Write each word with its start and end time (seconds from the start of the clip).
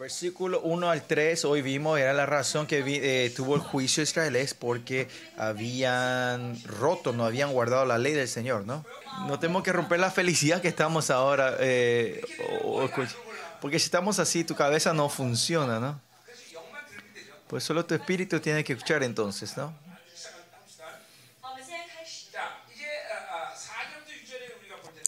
Versículo 0.00 0.62
1 0.62 0.90
al 0.90 1.02
3, 1.02 1.44
hoy 1.44 1.60
vimos, 1.60 1.98
era 1.98 2.14
la 2.14 2.24
razón 2.24 2.66
que 2.66 2.82
eh, 2.86 3.28
tuvo 3.36 3.54
el 3.54 3.60
juicio 3.60 4.02
israelés 4.02 4.54
porque 4.54 5.08
habían 5.36 6.58
roto, 6.64 7.12
no 7.12 7.26
habían 7.26 7.52
guardado 7.52 7.84
la 7.84 7.98
ley 7.98 8.14
del 8.14 8.26
Señor, 8.26 8.64
¿no? 8.64 8.82
No 9.26 9.38
tenemos 9.38 9.62
que 9.62 9.74
romper 9.74 10.00
la 10.00 10.10
felicidad 10.10 10.62
que 10.62 10.68
estamos 10.68 11.10
ahora, 11.10 11.54
eh, 11.60 12.22
porque 13.60 13.78
si 13.78 13.84
estamos 13.84 14.18
así, 14.18 14.42
tu 14.42 14.54
cabeza 14.54 14.94
no 14.94 15.10
funciona, 15.10 15.78
¿no? 15.78 16.00
Pues 17.46 17.62
solo 17.62 17.84
tu 17.84 17.94
espíritu 17.94 18.40
tiene 18.40 18.64
que 18.64 18.72
escuchar 18.72 19.02
entonces, 19.02 19.54
¿no? 19.58 19.74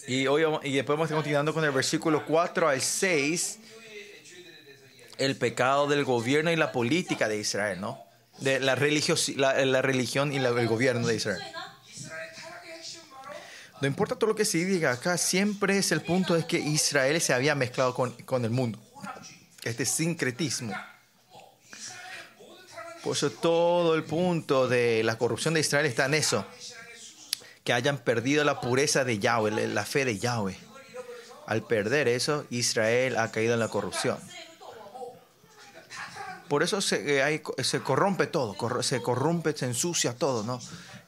Y, 0.07 0.27
hoy, 0.27 0.45
y 0.65 0.75
después 0.75 0.99
vamos 0.99 1.11
continuando 1.11 1.55
con 1.55 1.65
el 1.65 1.71
versículo 1.71 2.27
4 2.27 2.69
al 2.69 2.83
6 2.83 3.59
el 5.19 5.37
pecado 5.37 5.87
del 5.87 6.05
gobierno 6.05 6.51
y 6.51 6.57
la 6.57 6.73
política 6.73 7.29
de 7.29 7.39
Israel, 7.39 7.81
¿no? 7.81 8.03
De 8.39 8.61
la, 8.61 8.75
la, 8.77 9.83
religión 9.83 10.33
y 10.33 10.37
el 10.37 10.69
gobierno 10.69 11.07
de 11.07 11.17
Israel. 11.17 11.43
No 13.81 13.89
importa 13.89 14.15
todo 14.17 14.29
lo 14.29 14.37
que 14.37 14.45
se 14.45 14.59
diga 14.59 14.93
acá, 14.93 15.19
siempre 15.19 15.77
es 15.77 15.91
el 15.91 16.03
punto 16.03 16.35
de 16.35 16.47
que 16.47 16.59
Israel 16.59 17.21
se 17.21 17.35
había 17.35 17.55
mezclado 17.55 17.95
con, 17.95 18.13
con 18.23 18.45
el 18.45 18.51
mundo. 18.51 18.79
Este 19.65 19.85
sincretismo. 19.85 20.73
Por 23.03 23.17
eso 23.17 23.31
todo 23.31 23.97
el 23.97 24.05
punto 24.05 24.69
de 24.69 25.03
la 25.03 25.19
corrupción 25.19 25.55
de 25.55 25.61
Israel 25.61 25.87
está 25.87 26.07
en 26.07 26.15
eso. 26.15 26.47
Que 27.65 27.73
hayan 27.73 27.99
perdido 27.99 28.45
la 28.45 28.61
pureza 28.61 29.05
de 29.05 29.19
Yahweh, 29.19 29.67
la 29.67 29.85
fe 29.85 30.05
de 30.05 30.19
Yahweh. 30.19 30.57
Al 31.47 31.67
perder 31.67 32.07
eso, 32.07 32.47
Israel 32.51 33.17
ha 33.19 33.33
caído 33.33 33.55
en 33.55 33.61
la 33.61 33.69
corrupción. 33.69 34.19
Por 36.53 36.63
eso 36.63 36.83
se, 36.83 37.19
eh, 37.35 37.43
se 37.63 37.81
corrompe 37.81 38.27
todo, 38.27 38.53
corro- 38.53 38.83
se 38.83 39.01
corrompe, 39.01 39.57
se 39.57 39.65
ensucia 39.65 40.13
todo, 40.13 40.43
¿no? 40.43 40.61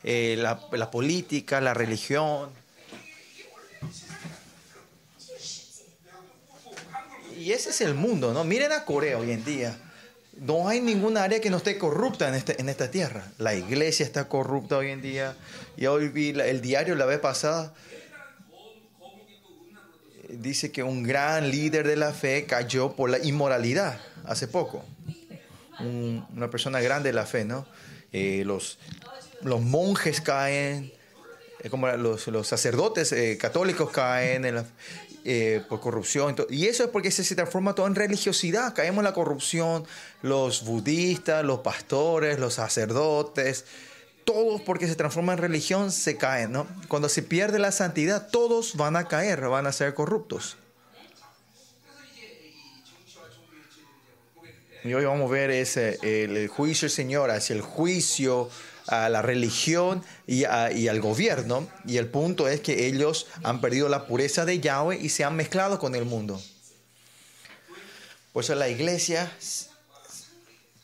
Eh, 0.03 0.37
la, 0.39 0.59
la 0.73 0.91
política, 0.91 1.61
la 1.61 1.75
religión. 1.75 2.49
Y 7.39 7.53
ese 7.53 7.69
es 7.69 7.83
el 7.83 7.93
mundo, 7.93 8.33
¿no? 8.33 8.43
Miren 8.45 8.73
a 8.73 8.87
Corea 8.87 9.19
hoy 9.19 9.33
en 9.33 9.45
día. 9.45 9.79
No 10.39 10.67
hay 10.67 10.81
ninguna 10.81 11.25
área 11.25 11.43
que 11.43 11.51
no 11.51 11.59
esté 11.59 11.77
corrupta 11.77 12.27
en, 12.27 12.37
este, 12.37 12.59
en 12.59 12.71
esta 12.71 12.91
tierra. 12.91 13.31
La 13.37 13.53
iglesia 13.55 14.07
está 14.07 14.31
corrupta 14.31 14.79
hoy 14.79 14.93
en 14.93 15.03
día. 15.03 15.37
Y 15.77 15.85
hoy 15.85 16.09
vi 16.09 16.31
el 16.31 16.63
diario 16.63 16.95
la 16.95 17.05
vez 17.05 17.19
pasada. 17.21 17.75
Dice 20.31 20.73
que 20.73 20.83
un 20.83 21.03
gran 21.03 21.51
líder 21.51 21.87
de 21.87 21.97
la 21.97 22.15
fe 22.15 22.47
cayó 22.47 22.93
por 22.97 23.11
la 23.11 23.19
inmoralidad 23.19 24.01
hace 24.25 24.49
poco. 24.49 24.83
Un- 25.81 26.27
una 26.37 26.51
persona 26.51 26.81
grande 26.81 27.09
de 27.11 27.15
la 27.15 27.27
fe, 27.27 27.45
¿no? 27.45 27.67
Eh, 28.13 28.43
los, 28.47 28.79
los 29.43 29.61
monjes 29.61 30.21
caen, 30.21 30.93
eh, 31.61 31.71
como 31.71 31.89
los, 31.89 32.27
los 32.29 32.47
sacerdotes 32.47 33.11
eh, 33.13 33.37
católicos 33.39 33.91
caen 33.91 34.45
por 35.69 35.81
corrupción. 35.81 36.37
Y 36.51 36.67
eso 36.67 36.85
es 36.85 36.91
porque 36.91 37.11
se, 37.11 37.25
se 37.25 37.35
transforma 37.35 37.75
todo 37.75 37.87
en 37.87 37.95
religiosidad. 37.95 38.75
Caemos 38.75 38.99
en 38.99 39.05
la 39.05 39.15
corrupción. 39.15 39.85
Los 40.23 40.65
budistas, 40.65 41.43
los 41.45 41.61
pastores, 41.61 42.39
los 42.39 42.55
sacerdotes, 42.55 43.65
todos 44.25 44.61
porque 44.61 44.87
se 44.87 44.95
transforma 44.95 45.33
en 45.33 45.39
religión 45.39 45.91
se 45.93 46.17
caen, 46.17 46.53
¿no? 46.53 46.67
Cuando 46.89 47.09
se 47.09 47.23
pierde 47.23 47.59
la 47.59 47.73
santidad, 47.73 48.29
todos 48.31 48.77
van 48.77 48.97
a 48.97 49.09
caer, 49.09 49.41
van 49.49 49.67
a 49.67 49.73
ser 49.73 49.95
corruptos. 49.95 50.57
Y 54.85 54.93
hoy 54.93 55.05
vamos 55.07 55.31
a 55.31 55.33
ver 55.33 55.51
ese, 55.51 55.99
el, 56.03 56.47
juicio 56.49 56.89
Señor 56.91 57.31
hacia 57.31 57.55
el 57.57 57.63
juicio 57.63 58.51
a 58.87 59.09
la 59.09 59.23
religión 59.23 60.03
y, 60.27 60.45
a- 60.45 60.73
y 60.73 60.89
al 60.89 61.01
gobierno. 61.01 61.67
Y 61.87 61.97
el 61.97 62.07
punto 62.09 62.49
es 62.49 62.61
que 62.61 62.87
ellos 62.87 63.27
han 63.43 63.63
perdido 63.63 63.89
la 63.89 64.07
pureza 64.07 64.45
de 64.45 64.61
Yahweh 64.61 64.99
y 65.01 65.09
se 65.09 65.25
han 65.25 65.37
mezclado 65.37 65.79
con 65.79 65.95
el 65.95 66.05
mundo. 66.05 66.41
Por 68.35 68.45
eso 68.45 68.55
la 68.55 68.69
iglesia 68.69 69.33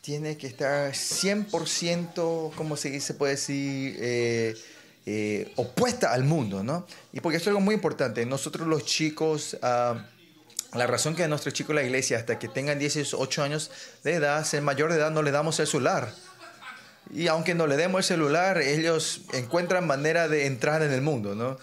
tiene 0.01 0.35
que 0.35 0.47
estar 0.47 0.91
100%, 0.93 2.53
¿cómo 2.55 2.75
se 2.77 2.89
dice? 2.89 3.13
puede 3.13 3.33
decir? 3.33 3.97
Eh, 3.99 4.55
eh, 5.05 5.51
opuesta 5.57 6.11
al 6.11 6.23
mundo, 6.23 6.63
¿no? 6.63 6.87
Y 7.13 7.19
porque 7.19 7.37
esto 7.37 7.49
es 7.49 7.53
algo 7.53 7.61
muy 7.61 7.75
importante. 7.75 8.25
Nosotros 8.25 8.67
los 8.67 8.83
chicos... 8.83 9.57
ah, 9.61 10.07
la 10.73 10.87
razón 10.87 11.15
que 11.15 11.27
nuestros 11.27 11.53
chicos 11.53 11.75
de 11.75 11.81
la 11.81 11.87
iglesia, 11.87 12.17
hasta 12.17 12.39
que 12.39 12.47
tengan 12.47 12.79
18 12.79 13.43
años 13.43 13.71
de 14.03 14.13
edad, 14.13 14.43
ser 14.45 14.61
mayor 14.61 14.91
de 14.91 14.97
edad, 14.97 15.11
no 15.11 15.21
le 15.21 15.31
damos 15.31 15.59
el 15.59 15.67
celular. 15.67 16.13
Y 17.13 17.27
aunque 17.27 17.55
no 17.55 17.67
le 17.67 17.75
demos 17.75 17.99
el 17.99 18.03
celular, 18.05 18.61
ellos 18.61 19.21
encuentran 19.33 19.85
manera 19.85 20.29
de 20.29 20.45
entrar 20.45 20.81
en 20.81 20.91
el 20.91 21.01
mundo, 21.01 21.35
¿no? 21.35 21.57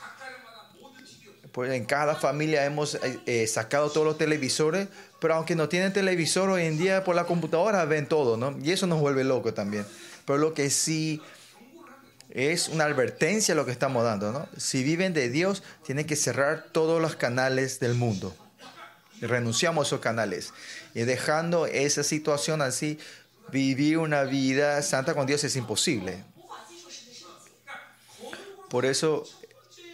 Pues 1.52 1.72
en 1.72 1.86
cada 1.86 2.14
familia 2.14 2.66
hemos 2.66 2.97
eh, 2.97 3.20
eh, 3.24 3.47
sacado 3.47 3.91
todos 3.91 4.06
los 4.06 4.18
televisores, 4.18 4.88
pero 5.18 5.34
aunque 5.34 5.56
no 5.56 5.68
tienen 5.68 5.92
televisor 5.92 6.50
hoy 6.50 6.64
en 6.64 6.76
día 6.76 7.02
por 7.02 7.16
la 7.16 7.24
computadora 7.24 7.84
ven 7.86 8.06
todo, 8.06 8.36
¿no? 8.36 8.56
Y 8.62 8.72
eso 8.72 8.86
nos 8.86 9.00
vuelve 9.00 9.24
loco 9.24 9.54
también. 9.54 9.86
Pero 10.26 10.38
lo 10.38 10.52
que 10.52 10.68
sí 10.68 11.22
es 12.30 12.68
una 12.68 12.84
advertencia 12.84 13.54
lo 13.54 13.64
que 13.64 13.72
estamos 13.72 14.04
dando, 14.04 14.32
¿no? 14.32 14.47
Si 14.58 14.82
viven 14.82 15.14
de 15.14 15.30
Dios, 15.30 15.62
tienen 15.84 16.06
que 16.06 16.14
cerrar 16.14 16.66
todos 16.72 17.00
los 17.00 17.16
canales 17.16 17.80
del 17.80 17.94
mundo. 17.94 18.36
Renunciamos 19.20 19.84
a 19.84 19.88
esos 19.88 20.00
canales. 20.00 20.52
Y 20.94 21.00
dejando 21.02 21.66
esa 21.66 22.02
situación 22.02 22.62
así, 22.62 22.98
vivir 23.50 23.98
una 23.98 24.22
vida 24.24 24.80
santa 24.82 25.14
con 25.14 25.26
Dios 25.26 25.42
es 25.44 25.56
imposible. 25.56 26.22
Por 28.70 28.84
eso, 28.84 29.24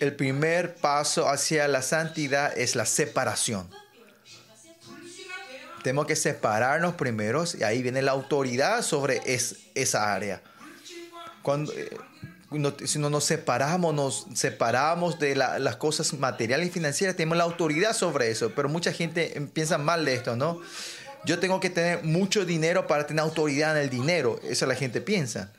el 0.00 0.14
primer 0.16 0.74
paso 0.76 1.28
hacia 1.28 1.68
la 1.68 1.80
santidad 1.82 2.56
es 2.58 2.74
la 2.74 2.86
separación. 2.86 3.70
Tenemos 5.82 6.06
que 6.06 6.16
separarnos 6.16 6.94
primero 6.94 7.44
y 7.58 7.62
ahí 7.62 7.82
viene 7.82 8.00
la 8.02 8.12
autoridad 8.12 8.82
sobre 8.82 9.20
es- 9.26 9.56
esa 9.74 10.14
área. 10.14 10.42
Cuando, 11.42 11.72
eh, 11.74 11.91
si 12.84 12.98
no 12.98 13.10
nos 13.10 13.25
separamos, 13.25 13.94
nos 13.94 14.26
separamos 14.34 15.19
de 15.19 15.34
la- 15.37 15.59
las 15.59 15.76
cosas 15.76 16.12
materiales 16.15 16.69
y 16.69 16.70
financieras, 16.70 17.16
tenemos 17.16 17.38
la 17.38 17.44
autoridad 17.44 17.94
sobre 17.94 18.31
eso, 18.31 18.53
pero 18.54 18.69
mucha 18.69 18.92
gente 18.92 19.41
piensa 19.53 19.78
mal 19.78 20.04
de 20.04 20.15
esto, 20.15 20.37
¿no? 20.37 20.60
Yo 21.25 21.38
tengo 21.38 21.59
que 21.60 21.70
tener 21.70 22.04
mucho 22.04 22.44
dinero 22.44 22.87
para 22.87 23.06
tener 23.06 23.22
autoridad 23.22 23.76
en 23.76 23.82
el 23.84 23.91
dinero, 23.91 24.38
eso 24.42 24.66
la 24.66 24.75
gente 24.75 25.00
piensa. 25.00 25.50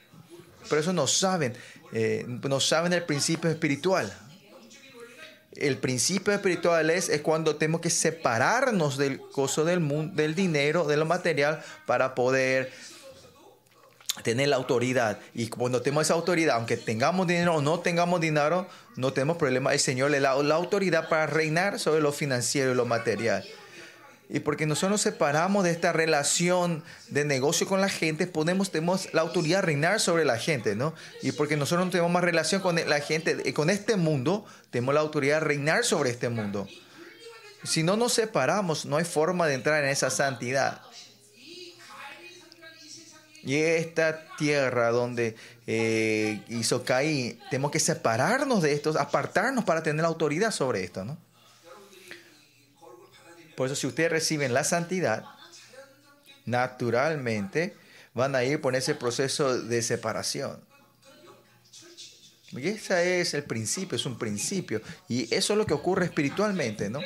Pero 0.69 0.81
eso 0.81 0.93
no 0.93 1.07
saben, 1.07 1.53
eh, 1.93 2.25
no 2.27 2.59
saben 2.59 2.93
el 2.93 3.03
principio 3.03 3.49
espiritual. 3.49 4.11
El 5.55 5.77
principio 5.77 6.33
espiritual 6.33 6.89
es, 6.89 7.07
es 7.07 7.21
cuando 7.21 7.55
tenemos 7.55 7.79
que 7.81 7.89
separarnos 7.89 8.97
del 8.97 9.19
coso 9.21 9.63
del 9.63 9.79
mundo, 9.79 10.13
del 10.15 10.35
dinero, 10.35 10.85
de 10.85 10.97
lo 10.97 11.05
material, 11.05 11.63
para 11.85 12.13
poder 12.13 12.73
tener 14.23 14.49
la 14.49 14.55
autoridad. 14.55 15.19
Y 15.33 15.47
cuando 15.47 15.81
tenemos 15.81 16.05
esa 16.05 16.13
autoridad, 16.13 16.55
aunque 16.55 16.77
tengamos 16.77 17.27
dinero 17.27 17.55
o 17.55 17.61
no 17.61 17.79
tengamos 17.79 18.21
dinero, 18.21 18.67
no 18.95 19.13
tenemos 19.13 19.37
problema. 19.37 19.73
El 19.73 19.79
Señor 19.79 20.11
le 20.11 20.19
da 20.19 20.41
la 20.41 20.55
autoridad 20.55 21.09
para 21.09 21.27
reinar 21.27 21.79
sobre 21.79 22.01
lo 22.01 22.11
financiero 22.11 22.71
y 22.71 22.75
lo 22.75 22.85
material. 22.85 23.43
Y 24.27 24.39
porque 24.39 24.65
nosotros 24.65 24.91
nos 24.91 25.01
separamos 25.01 25.63
de 25.63 25.71
esta 25.71 25.93
relación 25.93 26.83
de 27.09 27.25
negocio 27.25 27.67
con 27.67 27.79
la 27.79 27.89
gente, 27.89 28.25
podemos, 28.25 28.71
tenemos 28.71 29.13
la 29.13 29.21
autoridad 29.21 29.59
de 29.59 29.67
reinar 29.67 29.99
sobre 29.99 30.25
la 30.25 30.39
gente, 30.39 30.75
¿no? 30.75 30.95
Y 31.21 31.31
porque 31.33 31.57
nosotros 31.57 31.85
no 31.85 31.91
tenemos 31.91 32.11
más 32.11 32.23
relación 32.23 32.61
con 32.61 32.75
la 32.75 32.99
gente, 33.01 33.37
eh, 33.45 33.53
con 33.53 33.69
este 33.69 33.97
mundo, 33.97 34.43
tenemos 34.71 34.95
la 34.95 35.01
autoridad 35.01 35.41
de 35.41 35.45
reinar 35.45 35.83
sobre 35.83 36.09
este 36.09 36.29
mundo. 36.29 36.67
Si 37.63 37.83
no 37.83 37.97
nos 37.97 38.13
separamos, 38.13 38.85
no 38.85 38.97
hay 38.97 39.05
forma 39.05 39.47
de 39.47 39.55
entrar 39.55 39.83
en 39.83 39.89
esa 39.89 40.09
santidad. 40.09 40.81
Y 43.45 43.57
esta 43.57 44.25
tierra 44.37 44.89
donde 44.89 45.35
eh, 45.67 46.43
hizo 46.49 46.83
Caín, 46.83 47.39
tenemos 47.51 47.69
que 47.69 47.79
separarnos 47.79 48.63
de 48.63 48.73
esto, 48.73 48.99
apartarnos 48.99 49.63
para 49.63 49.83
tener 49.83 50.03
autoridad 50.03 50.49
sobre 50.49 50.83
esto, 50.83 51.05
¿no? 51.05 51.15
Por 53.55 53.67
eso 53.67 53.75
si 53.75 53.85
ustedes 53.85 54.11
reciben 54.11 54.51
la 54.51 54.63
santidad, 54.63 55.25
naturalmente 56.45 57.75
van 58.15 58.35
a 58.35 58.43
ir 58.43 58.59
por 58.59 58.75
ese 58.75 58.95
proceso 58.95 59.61
de 59.61 59.81
separación. 59.83 60.59
Y 62.51 62.67
ese 62.67 63.21
es 63.21 63.35
el 63.35 63.43
principio, 63.43 63.95
es 63.95 64.05
un 64.07 64.17
principio. 64.17 64.81
Y 65.07 65.33
eso 65.33 65.53
es 65.53 65.57
lo 65.57 65.67
que 65.67 65.73
ocurre 65.75 66.05
espiritualmente, 66.05 66.89
¿no? 66.89 66.99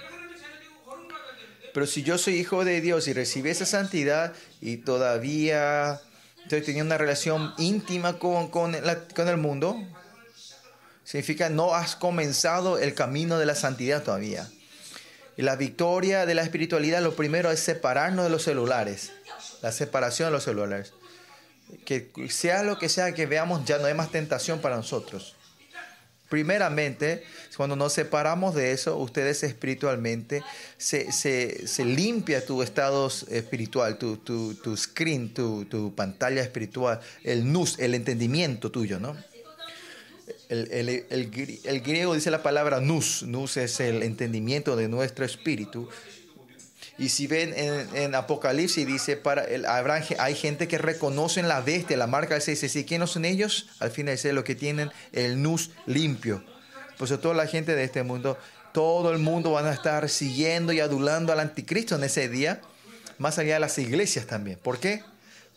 Pero 1.73 1.85
si 1.85 2.01
yo 2.01 2.17
soy 2.17 2.35
hijo 2.35 2.63
de 2.63 2.79
Dios 2.81 3.07
y 3.07 3.13
recibí 3.13 3.49
esa 3.49 3.65
santidad 3.65 4.33
y 4.61 4.77
todavía 4.77 6.01
estoy 6.49 6.61
teniendo 6.65 6.95
una 6.95 6.97
relación 6.97 7.53
íntima 7.59 8.17
con, 8.17 8.49
con, 8.49 8.75
con 9.15 9.27
el 9.27 9.37
mundo, 9.37 9.77
significa 11.03 11.47
no 11.49 11.75
has 11.75 11.95
comenzado 11.95 12.79
el 12.79 12.95
camino 12.95 13.37
de 13.37 13.45
la 13.45 13.53
santidad 13.53 14.01
todavía. 14.01 14.49
Y 15.37 15.43
la 15.43 15.55
victoria 15.55 16.25
de 16.25 16.33
la 16.33 16.41
espiritualidad, 16.41 17.01
lo 17.01 17.15
primero 17.15 17.51
es 17.51 17.59
separarnos 17.59 18.25
de 18.25 18.31
los 18.31 18.43
celulares. 18.43 19.11
La 19.61 19.71
separación 19.71 20.29
de 20.29 20.31
los 20.31 20.43
celulares. 20.43 20.93
Que 21.85 22.11
sea 22.29 22.63
lo 22.63 22.79
que 22.79 22.89
sea 22.89 23.13
que 23.13 23.27
veamos, 23.27 23.63
ya 23.65 23.77
no 23.77 23.85
hay 23.85 23.93
más 23.93 24.09
tentación 24.09 24.59
para 24.59 24.75
nosotros. 24.75 25.35
Primeramente, 26.29 27.23
cuando 27.57 27.75
nos 27.75 27.93
separamos 27.93 28.53
de 28.53 28.71
eso, 28.71 28.97
ustedes 28.97 29.41
espiritualmente, 29.43 30.43
se, 30.77 31.11
se, 31.11 31.67
se 31.67 31.85
limpia 31.85 32.45
tu 32.45 32.61
estado 32.61 33.07
espiritual, 33.07 33.97
tu, 33.97 34.17
tu, 34.17 34.53
tu 34.53 34.77
screen, 34.77 35.33
tu, 35.33 35.65
tu, 35.65 35.93
pantalla 35.95 36.41
espiritual, 36.41 36.99
el 37.23 37.51
nus, 37.51 37.79
el 37.79 37.95
entendimiento 37.95 38.71
tuyo, 38.71 38.99
¿no? 38.99 39.17
El, 40.49 40.71
el, 40.71 40.89
el, 41.09 41.59
el, 41.63 41.81
griego 41.81 42.13
dice 42.13 42.31
la 42.31 42.43
palabra 42.43 42.79
nous, 42.79 43.23
nous 43.23 43.57
es 43.57 43.79
el 43.79 44.03
entendimiento 44.03 44.75
de 44.75 44.87
nuestro 44.87 45.25
espíritu. 45.25 45.89
Y 46.99 47.07
si 47.09 47.27
ven 47.27 47.53
en, 47.55 48.13
Apocalipsis, 48.13 48.85
dice, 48.85 49.15
para 49.15 49.45
el, 49.45 49.65
habrá, 49.65 50.03
hay 50.19 50.35
gente 50.35 50.67
que 50.67 50.77
reconocen 50.77 51.47
la 51.47 51.61
bestia, 51.61 51.95
la 51.95 52.07
marca 52.07 52.33
del 52.33 52.41
666. 52.41 52.85
¿Quiénes 52.85 53.09
son 53.11 53.23
ellos? 53.23 53.69
Al 53.79 53.89
final 53.89 54.15
dice 54.15 54.33
lo 54.33 54.43
que 54.43 54.53
tienen 54.53 54.91
el 55.13 55.41
nous 55.41 55.71
limpio. 55.85 56.43
Pues 56.97 57.17
toda 57.21 57.33
la 57.33 57.47
gente 57.47 57.73
de 57.73 57.85
este 57.85 58.03
mundo, 58.03 58.37
todo 58.73 59.13
el 59.13 59.19
mundo 59.19 59.51
van 59.51 59.65
a 59.65 59.71
estar 59.71 60.09
siguiendo 60.09 60.73
y 60.73 60.81
adulando 60.81 61.31
al 61.31 61.39
anticristo 61.39 61.95
en 61.95 62.03
ese 62.03 62.27
día, 62.27 62.59
más 63.17 63.39
allá 63.39 63.53
de 63.53 63.61
las 63.61 63.77
iglesias 63.77 64.25
también. 64.25 64.59
¿Por 64.61 64.77
qué? 64.77 65.01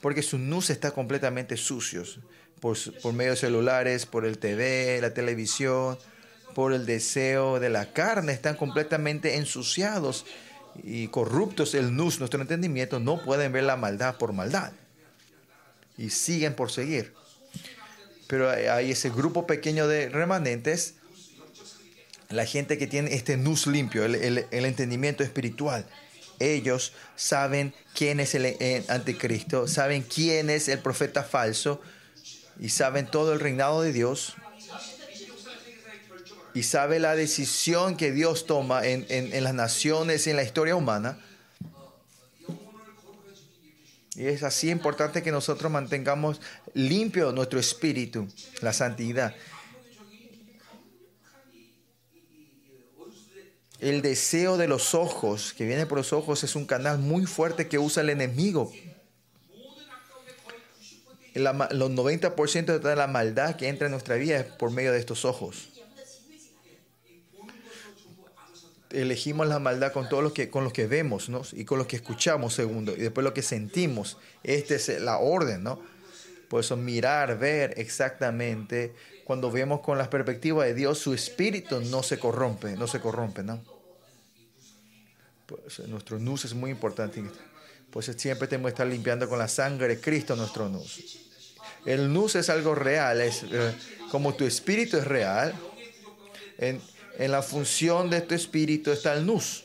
Porque 0.00 0.22
sus 0.22 0.38
nous 0.38 0.70
están 0.70 0.92
completamente 0.92 1.56
sucios 1.56 2.20
por, 2.60 2.78
por 3.02 3.14
medio 3.14 3.32
de 3.32 3.36
celulares, 3.36 4.06
por 4.06 4.26
el 4.26 4.38
TV, 4.38 5.00
la 5.00 5.12
televisión, 5.12 5.98
por 6.54 6.72
el 6.72 6.86
deseo 6.86 7.58
de 7.58 7.68
la 7.68 7.92
carne, 7.92 8.32
están 8.32 8.54
completamente 8.54 9.36
ensuciados 9.38 10.24
y 10.82 11.08
corruptos. 11.08 11.74
El 11.74 11.94
nus, 11.96 12.18
nuestro 12.18 12.40
entendimiento, 12.40 13.00
no 13.00 13.22
pueden 13.22 13.52
ver 13.52 13.64
la 13.64 13.76
maldad 13.76 14.16
por 14.16 14.32
maldad 14.32 14.72
y 15.98 16.10
siguen 16.10 16.54
por 16.54 16.70
seguir. 16.70 17.12
Pero 18.26 18.50
hay 18.50 18.90
ese 18.90 19.10
grupo 19.10 19.46
pequeño 19.46 19.86
de 19.86 20.08
remanentes, 20.08 20.94
la 22.30 22.46
gente 22.46 22.78
que 22.78 22.86
tiene 22.86 23.14
este 23.14 23.36
nus 23.36 23.66
limpio, 23.66 24.04
el, 24.04 24.14
el, 24.14 24.46
el 24.50 24.64
entendimiento 24.64 25.22
espiritual. 25.22 25.86
Ellos 26.38 26.92
saben 27.14 27.74
quién 27.94 28.20
es 28.20 28.34
el 28.34 28.84
anticristo, 28.88 29.68
saben 29.68 30.02
quién 30.02 30.50
es 30.50 30.68
el 30.68 30.78
profeta 30.78 31.22
falso 31.22 31.80
y 32.58 32.70
saben 32.70 33.06
todo 33.06 33.32
el 33.32 33.40
reinado 33.40 33.82
de 33.82 33.92
Dios 33.92 34.34
y 36.54 36.62
sabe 36.62 36.98
la 36.98 37.16
decisión 37.16 37.96
que 37.96 38.12
Dios 38.12 38.46
toma 38.46 38.86
en, 38.86 39.06
en, 39.08 39.44
las 39.44 39.54
naciones, 39.54 40.26
en 40.26 40.36
la 40.36 40.42
historia 40.42 40.76
humana. 40.76 41.18
Y 44.14 44.26
es 44.26 44.42
así 44.42 44.70
importante 44.70 45.22
que 45.22 45.32
nosotros 45.32 45.72
mantengamos 45.72 46.40
limpio 46.74 47.32
nuestro 47.32 47.58
espíritu, 47.58 48.28
la 48.60 48.72
santidad. 48.72 49.34
El 53.80 54.02
deseo 54.02 54.58
de 54.58 54.68
los 54.68 54.94
ojos, 54.94 55.54
que 55.54 55.64
viene 55.64 55.86
por 55.86 55.98
los 55.98 56.12
ojos, 56.12 56.44
es 56.44 56.54
un 56.54 56.66
canal 56.66 56.98
muy 56.98 57.26
fuerte 57.26 57.68
que 57.68 57.78
usa 57.78 58.02
el 58.02 58.10
enemigo 58.10 58.70
la, 61.34 61.68
los 61.72 61.90
90% 61.90 62.78
de 62.78 62.96
la 62.96 63.06
maldad 63.06 63.56
que 63.56 63.68
entra 63.68 63.86
en 63.86 63.92
nuestra 63.92 64.16
vida 64.16 64.38
es 64.38 64.44
por 64.44 64.70
medio 64.70 64.92
de 64.92 64.98
estos 64.98 65.24
ojos. 65.24 65.71
Elegimos 68.92 69.46
la 69.46 69.58
maldad 69.58 69.92
con 69.92 70.08
todos 70.08 70.22
los 70.22 70.32
que, 70.32 70.50
con 70.50 70.64
los 70.64 70.72
que 70.72 70.86
vemos 70.86 71.28
¿no? 71.28 71.42
y 71.52 71.64
con 71.64 71.78
los 71.78 71.86
que 71.86 71.96
escuchamos, 71.96 72.54
segundo, 72.54 72.92
y 72.92 73.00
después 73.00 73.24
lo 73.24 73.32
que 73.32 73.42
sentimos. 73.42 74.18
Esta 74.42 74.74
es 74.74 75.00
la 75.00 75.18
orden, 75.18 75.62
¿no? 75.62 75.80
Por 76.48 76.60
eso 76.60 76.76
mirar, 76.76 77.38
ver 77.38 77.74
exactamente, 77.78 78.94
cuando 79.24 79.50
vemos 79.50 79.80
con 79.80 79.96
la 79.96 80.10
perspectiva 80.10 80.64
de 80.64 80.74
Dios, 80.74 80.98
su 80.98 81.14
espíritu 81.14 81.80
no 81.80 82.02
se 82.02 82.18
corrompe, 82.18 82.76
no 82.76 82.86
se 82.86 83.00
corrompe, 83.00 83.42
¿no? 83.42 83.62
Pues 85.46 85.78
nuestro 85.88 86.18
nus 86.18 86.44
es 86.44 86.54
muy 86.54 86.70
importante. 86.70 87.22
Pues 87.90 88.10
siempre 88.16 88.48
tenemos 88.48 88.70
que 88.70 88.74
estar 88.74 88.86
limpiando 88.86 89.28
con 89.28 89.38
la 89.38 89.48
sangre 89.48 89.88
de 89.88 90.00
Cristo 90.00 90.36
nuestro 90.36 90.68
nus. 90.68 91.18
El 91.86 92.12
nus 92.12 92.36
es 92.36 92.48
algo 92.48 92.74
real, 92.74 93.20
es 93.20 93.44
eh, 93.44 93.74
como 94.10 94.34
tu 94.34 94.44
espíritu 94.44 94.96
es 94.96 95.06
real. 95.06 95.54
En, 97.18 97.32
la 97.32 97.42
función 97.42 98.10
de 98.10 98.20
tu 98.20 98.34
espíritu 98.34 98.90
está 98.90 99.14
el 99.14 99.26
nus. 99.26 99.64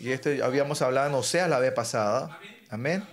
Y 0.00 0.10
esto 0.10 0.30
habíamos 0.44 0.80
hablado 0.82 1.08
en 1.08 1.14
Oseas 1.14 1.48
la 1.48 1.58
vez 1.58 1.72
pasada. 1.72 2.38
Amén. 2.70 3.04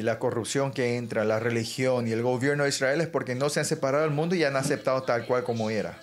Y 0.00 0.02
la 0.02 0.18
corrupción 0.18 0.72
que 0.72 0.96
entra, 0.96 1.24
la 1.24 1.40
religión 1.40 2.08
y 2.08 2.12
el 2.12 2.22
gobierno 2.22 2.62
de 2.62 2.70
Israel 2.70 3.02
es 3.02 3.08
porque 3.08 3.34
no 3.34 3.50
se 3.50 3.60
han 3.60 3.66
separado 3.66 4.04
del 4.04 4.12
mundo 4.12 4.34
y 4.34 4.44
han 4.44 4.56
aceptado 4.56 5.02
tal 5.02 5.26
cual 5.26 5.44
como 5.44 5.68
era. 5.68 6.00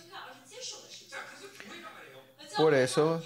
Por 2.55 2.75
eso, 2.75 3.23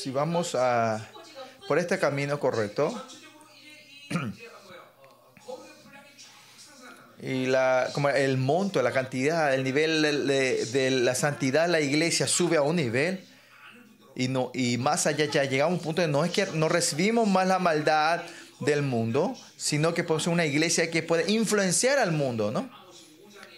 si 0.00 0.10
vamos 0.10 0.54
a 0.54 1.06
por 1.68 1.78
este 1.78 1.98
camino 1.98 2.40
correcto 2.40 2.90
y 7.22 7.44
la, 7.46 7.90
como 7.92 8.08
el 8.08 8.38
monto, 8.38 8.80
la 8.80 8.92
cantidad, 8.92 9.52
el 9.52 9.62
nivel 9.62 10.00
de, 10.02 10.90
la 10.90 11.14
santidad 11.14 11.62
de 11.62 11.68
la 11.68 11.80
iglesia 11.80 12.26
sube 12.26 12.56
a 12.56 12.62
un 12.62 12.76
nivel 12.76 13.26
y, 14.16 14.28
no, 14.28 14.50
y 14.54 14.78
más 14.78 15.06
allá 15.06 15.26
ya 15.26 15.44
llegamos 15.44 15.74
a 15.74 15.76
un 15.76 15.82
punto 15.82 16.00
de 16.00 16.08
no 16.08 16.24
es 16.24 16.32
que 16.32 16.46
no 16.54 16.70
recibimos 16.70 17.28
más 17.28 17.46
la 17.46 17.58
maldad 17.58 18.22
del 18.60 18.80
mundo, 18.82 19.36
sino 19.56 19.92
que 19.92 20.02
podemos 20.02 20.24
ser 20.24 20.32
una 20.32 20.46
iglesia 20.46 20.90
que 20.90 21.02
puede 21.02 21.30
influenciar 21.30 21.98
al 21.98 22.12
mundo, 22.12 22.50
¿no? 22.50 22.70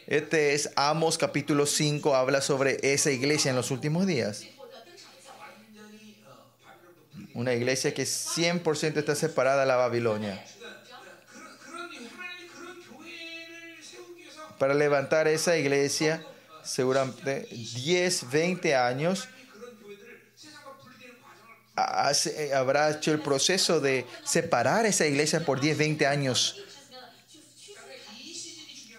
Este 0.09 0.55
es 0.55 0.71
Amos 0.75 1.19
capítulo 1.19 1.67
5, 1.67 2.17
habla 2.17 2.41
sobre 2.41 2.79
esa 2.83 3.13
iglesia 3.13 3.51
en 3.51 3.57
los 3.57 3.71
últimos 3.71 4.07
días. 4.07 4.45
Una 7.35 7.55
iglesia 7.55 7.95
que 7.95 8.05
100% 8.05 8.97
está 8.99 9.15
separada 9.15 9.61
de 9.61 9.67
la 9.67 9.77
Babilonia. 9.77 10.45
Para 14.59 14.75
levantar 14.75 15.27
esa 15.29 15.57
iglesia, 15.57 16.25
seguramente 16.63 17.49
10, 17.51 18.31
20 18.31 18.77
años, 18.77 19.29
habrá 22.55 22.91
hecho 22.91 23.13
el 23.13 23.21
proceso 23.21 23.81
de 23.81 24.07
separar 24.25 24.87
esa 24.87 25.07
iglesia 25.07 25.45
por 25.45 25.61
10, 25.61 25.79
20 25.79 26.07
años 26.07 26.63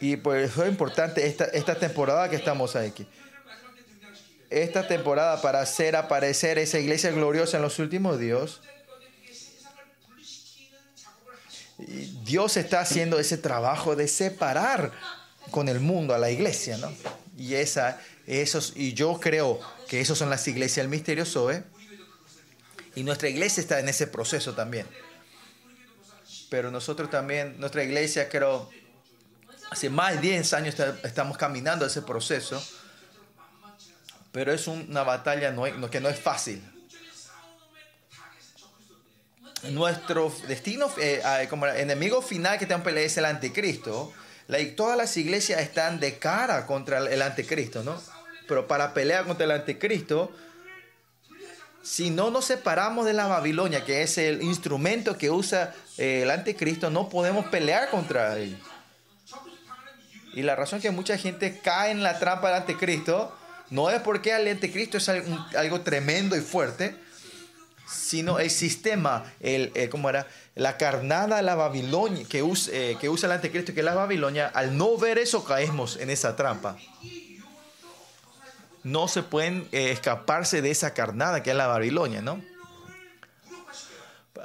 y 0.03 0.17
por 0.17 0.35
eso 0.35 0.65
es 0.65 0.69
importante 0.69 1.25
esta, 1.25 1.45
esta 1.45 1.75
temporada 1.75 2.29
que 2.29 2.35
estamos 2.35 2.75
aquí. 2.75 3.07
Esta 4.53 4.87
temporada 4.87 5.41
para 5.41 5.61
hacer 5.61 5.95
aparecer 5.95 6.59
esa 6.59 6.77
iglesia 6.77 7.09
gloriosa 7.09 7.57
en 7.57 7.63
los 7.63 7.79
últimos 7.79 8.19
días. 8.19 8.61
Dios 12.23 12.55
está 12.57 12.81
haciendo 12.81 13.17
ese 13.17 13.37
trabajo 13.39 13.95
de 13.95 14.07
separar 14.07 14.91
con 15.49 15.69
el 15.69 15.79
mundo 15.79 16.13
a 16.13 16.19
la 16.19 16.29
iglesia, 16.29 16.77
¿no? 16.77 16.93
Y, 17.35 17.55
esa, 17.55 17.99
esos, 18.27 18.73
y 18.75 18.93
yo 18.93 19.19
creo 19.19 19.59
que 19.87 20.01
esos 20.01 20.19
son 20.19 20.29
las 20.29 20.47
iglesias 20.47 20.83
del 20.83 20.89
misterio 20.89 21.25
Zoe. 21.25 21.63
Y 22.93 23.03
nuestra 23.03 23.29
iglesia 23.29 23.61
está 23.61 23.79
en 23.79 23.89
ese 23.89 24.05
proceso 24.05 24.53
también. 24.53 24.85
Pero 26.51 26.69
nosotros 26.69 27.09
también, 27.09 27.59
nuestra 27.59 27.83
iglesia 27.83 28.29
creo 28.29 28.69
Hace 29.73 29.89
más 29.89 30.13
de 30.13 30.21
10 30.21 30.53
años 30.53 30.75
estamos 31.03 31.35
caminando 31.35 31.83
ese 31.83 32.03
proceso, 32.03 32.63
pero 34.33 34.51
es 34.51 34.67
una 34.67 35.03
batalla 35.03 35.55
que 35.89 36.01
no 36.01 36.09
es 36.09 36.19
fácil. 36.19 36.61
Nuestro 39.69 40.33
destino, 40.47 40.91
eh, 40.99 41.21
como 41.49 41.67
el 41.67 41.77
enemigo 41.77 42.21
final 42.21 42.57
que 42.57 42.65
tenemos 42.65 42.83
pelear 42.83 43.05
es 43.05 43.17
el 43.17 43.25
anticristo. 43.25 44.11
todas 44.75 44.97
las 44.97 45.15
iglesias 45.15 45.61
están 45.61 45.99
de 45.99 46.17
cara 46.17 46.65
contra 46.65 46.97
el 46.97 47.21
anticristo, 47.21 47.83
¿no? 47.83 48.01
Pero 48.47 48.67
para 48.67 48.93
pelear 48.93 49.25
contra 49.25 49.45
el 49.45 49.51
anticristo, 49.51 50.31
si 51.83 52.09
no 52.09 52.31
nos 52.31 52.45
separamos 52.45 53.05
de 53.05 53.13
la 53.13 53.27
Babilonia, 53.27 53.85
que 53.85 54.01
es 54.01 54.17
el 54.17 54.41
instrumento 54.41 55.15
que 55.15 55.29
usa 55.29 55.75
eh, 55.99 56.23
el 56.23 56.31
anticristo, 56.31 56.89
no 56.89 57.07
podemos 57.07 57.45
pelear 57.45 57.89
contra 57.91 58.37
él. 58.37 58.57
Y 60.33 60.41
la 60.41 60.55
razón 60.55 60.81
que 60.81 60.89
mucha 60.89 61.19
gente 61.19 61.59
cae 61.63 61.91
en 61.91 62.01
la 62.01 62.17
trampa 62.17 62.47
del 62.47 62.61
anticristo 62.61 63.37
no 63.73 63.89
es 63.89 63.99
porque 64.01 64.35
el 64.35 64.47
anticristo 64.47 64.97
es 64.97 65.09
algo, 65.09 65.81
tremendo 65.81 66.35
y 66.35 66.41
fuerte, 66.41 66.95
sino 67.87 68.37
el 68.39 68.49
sistema, 68.51 69.33
el, 69.39 69.71
el- 69.75 69.89
¿cómo 69.89 70.09
era? 70.09 70.27
La 70.55 70.77
carnada, 70.77 71.41
la 71.41 71.55
Babilonia, 71.55 72.25
que 72.29 72.43
usa, 72.43 72.71
eh, 72.75 72.97
que 73.01 73.09
usa 73.09 73.25
el 73.27 73.33
anticristo, 73.33 73.73
que 73.73 73.79
es 73.79 73.85
la 73.85 73.95
Babilonia, 73.95 74.47
al 74.53 74.77
no 74.77 74.95
ver 74.97 75.17
eso 75.17 75.43
caemos 75.43 75.97
en 75.97 76.11
esa 76.11 76.35
trampa. 76.35 76.77
No 78.83 79.07
se 79.07 79.23
pueden 79.23 79.67
eh, 79.71 79.91
escaparse 79.91 80.61
de 80.61 80.69
esa 80.69 80.93
carnada 80.93 81.41
que 81.41 81.49
es 81.51 81.55
la 81.55 81.67
Babilonia, 81.67 82.21
¿no? 82.21 82.43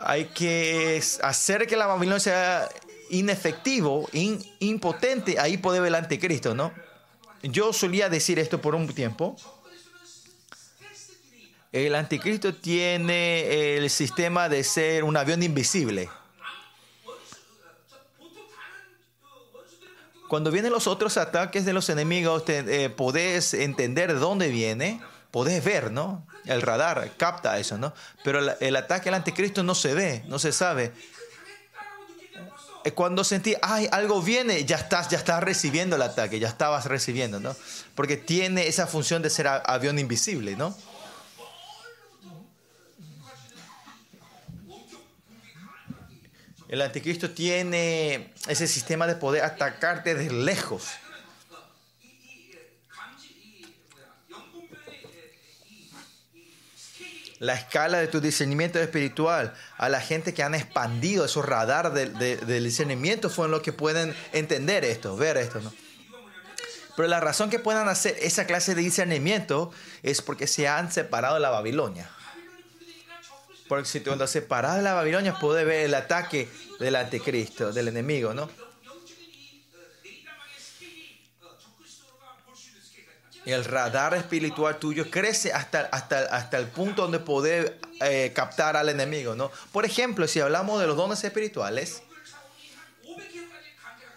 Hay 0.00 0.26
que 0.26 1.02
hacer 1.23 1.66
que 1.66 1.76
la 1.76 1.87
Babilonia 1.87 2.20
sea 2.20 2.68
inefectivo, 3.11 4.08
in- 4.12 4.42
impotente, 4.61 5.38
ahí 5.40 5.56
puede 5.58 5.80
ver 5.80 5.88
el 5.88 5.94
anticristo, 5.97 6.54
¿no? 6.54 6.73
Yo 7.42 7.73
solía 7.73 8.09
decir 8.09 8.38
esto 8.38 8.61
por 8.61 8.75
un 8.75 8.88
tiempo. 8.92 9.37
El 11.71 11.95
anticristo 11.95 12.54
tiene 12.54 13.76
el 13.76 13.90
sistema 13.90 14.49
de 14.49 14.64
ser 14.64 15.04
un 15.04 15.16
avión 15.16 15.42
invisible. 15.42 16.09
Cuando 20.28 20.50
vienen 20.50 20.73
los 20.73 20.87
otros 20.87 21.16
ataques 21.16 21.64
de 21.64 21.73
los 21.73 21.88
enemigos, 21.88 22.45
te- 22.45 22.85
eh, 22.85 22.90
podés 22.90 23.54
entender 23.54 24.12
de 24.12 24.18
dónde 24.18 24.49
viene, 24.49 25.00
podés 25.30 25.64
ver, 25.64 25.90
¿no? 25.90 26.26
El 26.45 26.61
radar 26.61 27.11
capta 27.16 27.59
eso, 27.59 27.78
¿no? 27.78 27.95
Pero 28.25 28.38
el, 28.40 28.52
el 28.61 28.76
ataque 28.76 29.09
al 29.09 29.14
anticristo 29.14 29.62
no 29.62 29.75
se 29.75 29.95
ve, 29.95 30.25
no 30.26 30.38
se 30.38 30.52
sabe. 30.52 30.92
Cuando 32.92 33.25
sentí, 33.25 33.54
ay, 33.62 33.88
algo 33.90 34.23
viene, 34.23 34.64
ya 34.64 34.76
estás, 34.76 35.09
ya 35.09 35.18
estás 35.18 35.42
recibiendo 35.42 35.97
el 35.97 36.02
ataque, 36.02 36.38
ya 36.38 36.49
estabas 36.49 36.87
recibiendo, 36.87 37.40
¿no? 37.40 37.57
Porque 37.95 38.16
tiene 38.16 38.68
esa 38.68 38.87
función 38.87 39.23
de 39.23 39.30
ser 39.30 39.49
avión 39.49 39.99
invisible, 39.99 40.57
¿no? 40.57 40.76
El 46.68 46.83
anticristo 46.83 47.30
tiene 47.30 48.33
ese 48.47 48.66
sistema 48.66 49.07
de 49.07 49.16
poder 49.16 49.42
atacarte 49.42 50.14
desde 50.14 50.35
lejos. 50.35 50.85
La 57.38 57.54
escala 57.54 57.99
de 57.99 58.09
tu 58.09 58.21
discernimiento 58.21 58.80
espiritual 58.80 59.54
a 59.76 59.88
la 59.88 60.00
gente 60.00 60.35
que 60.35 60.42
han 60.42 60.54
expandido 60.54 61.25
esos 61.25 61.45
radar 61.45 61.92
de- 61.92 62.11
de- 62.11 62.37
del 62.37 62.64
discernimiento 62.64 63.30
fueron 63.30 63.52
los 63.52 63.62
que 63.62 63.73
pueden 63.73 64.14
entender 64.33 64.85
esto, 64.85 65.16
ver 65.16 65.37
esto, 65.37 65.61
¿no? 65.61 65.73
Pero 66.97 67.07
la 67.09 67.21
razón 67.21 67.49
que 67.49 67.61
puedan 67.61 67.88
hacer 67.88 68.16
esa 68.21 68.45
clase 68.45 68.75
de 68.75 68.83
discernimiento 68.83 69.71
es 70.02 70.21
porque 70.21 70.49
se 70.49 70.66
han 70.66 70.90
separado 70.90 71.35
de 71.35 71.40
la 71.40 71.50
Babilonia. 71.50 72.11
Porque 73.68 73.87
si 73.87 74.00
cuando 74.00 74.26
separado 74.26 74.78
de 74.78 74.83
la 74.83 74.95
Babilonia 74.95 75.38
puede 75.38 75.62
ver 75.64 75.85
el 75.85 75.95
ataque 75.95 76.49
del 76.80 76.97
anticristo, 76.97 77.73
del 77.73 77.87
enemigo, 77.87 78.35
¿no? 78.35 78.50
El 83.50 83.64
radar 83.64 84.14
espiritual 84.14 84.78
tuyo 84.78 85.11
crece 85.11 85.52
hasta, 85.52 85.88
hasta, 85.93 86.21
hasta 86.21 86.59
el 86.59 86.67
punto 86.67 87.02
donde 87.02 87.19
poder 87.19 87.78
eh, 88.00 88.33
captar 88.35 88.76
al 88.76 88.88
enemigo, 88.88 89.35
¿no? 89.35 89.50
Por 89.73 89.85
ejemplo, 89.85 90.26
si 90.28 90.40
hablamos 90.40 90.81
de 90.81 90.87
los 90.87 90.97
dones 90.97 91.23
espirituales, 91.25 92.02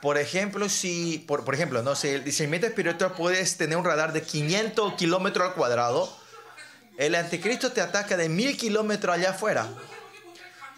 por 0.02 0.18
ejemplo, 0.18 0.68
si, 0.68 1.24
por, 1.28 1.46
por 1.46 1.54
ejemplo, 1.54 1.84
no 1.84 1.96
sé, 1.96 2.16
el 2.16 2.24
discernimiento 2.24 2.68
espiritual 2.68 3.14
puedes 3.14 3.58
tener 3.58 3.78
un 3.78 3.86
radar 3.86 4.14
de 4.14 4.24
500 4.24 4.96
kilómetros 4.96 5.50
al 5.50 5.54
cuadrado, 5.54 6.12
el 6.98 7.16
anticristo 7.16 7.72
te 7.72 7.82
ataca 7.82 8.18
de 8.18 8.28
1000 8.28 8.58
kilómetros 8.58 9.16
allá 9.16 9.32
afuera. 9.32 9.68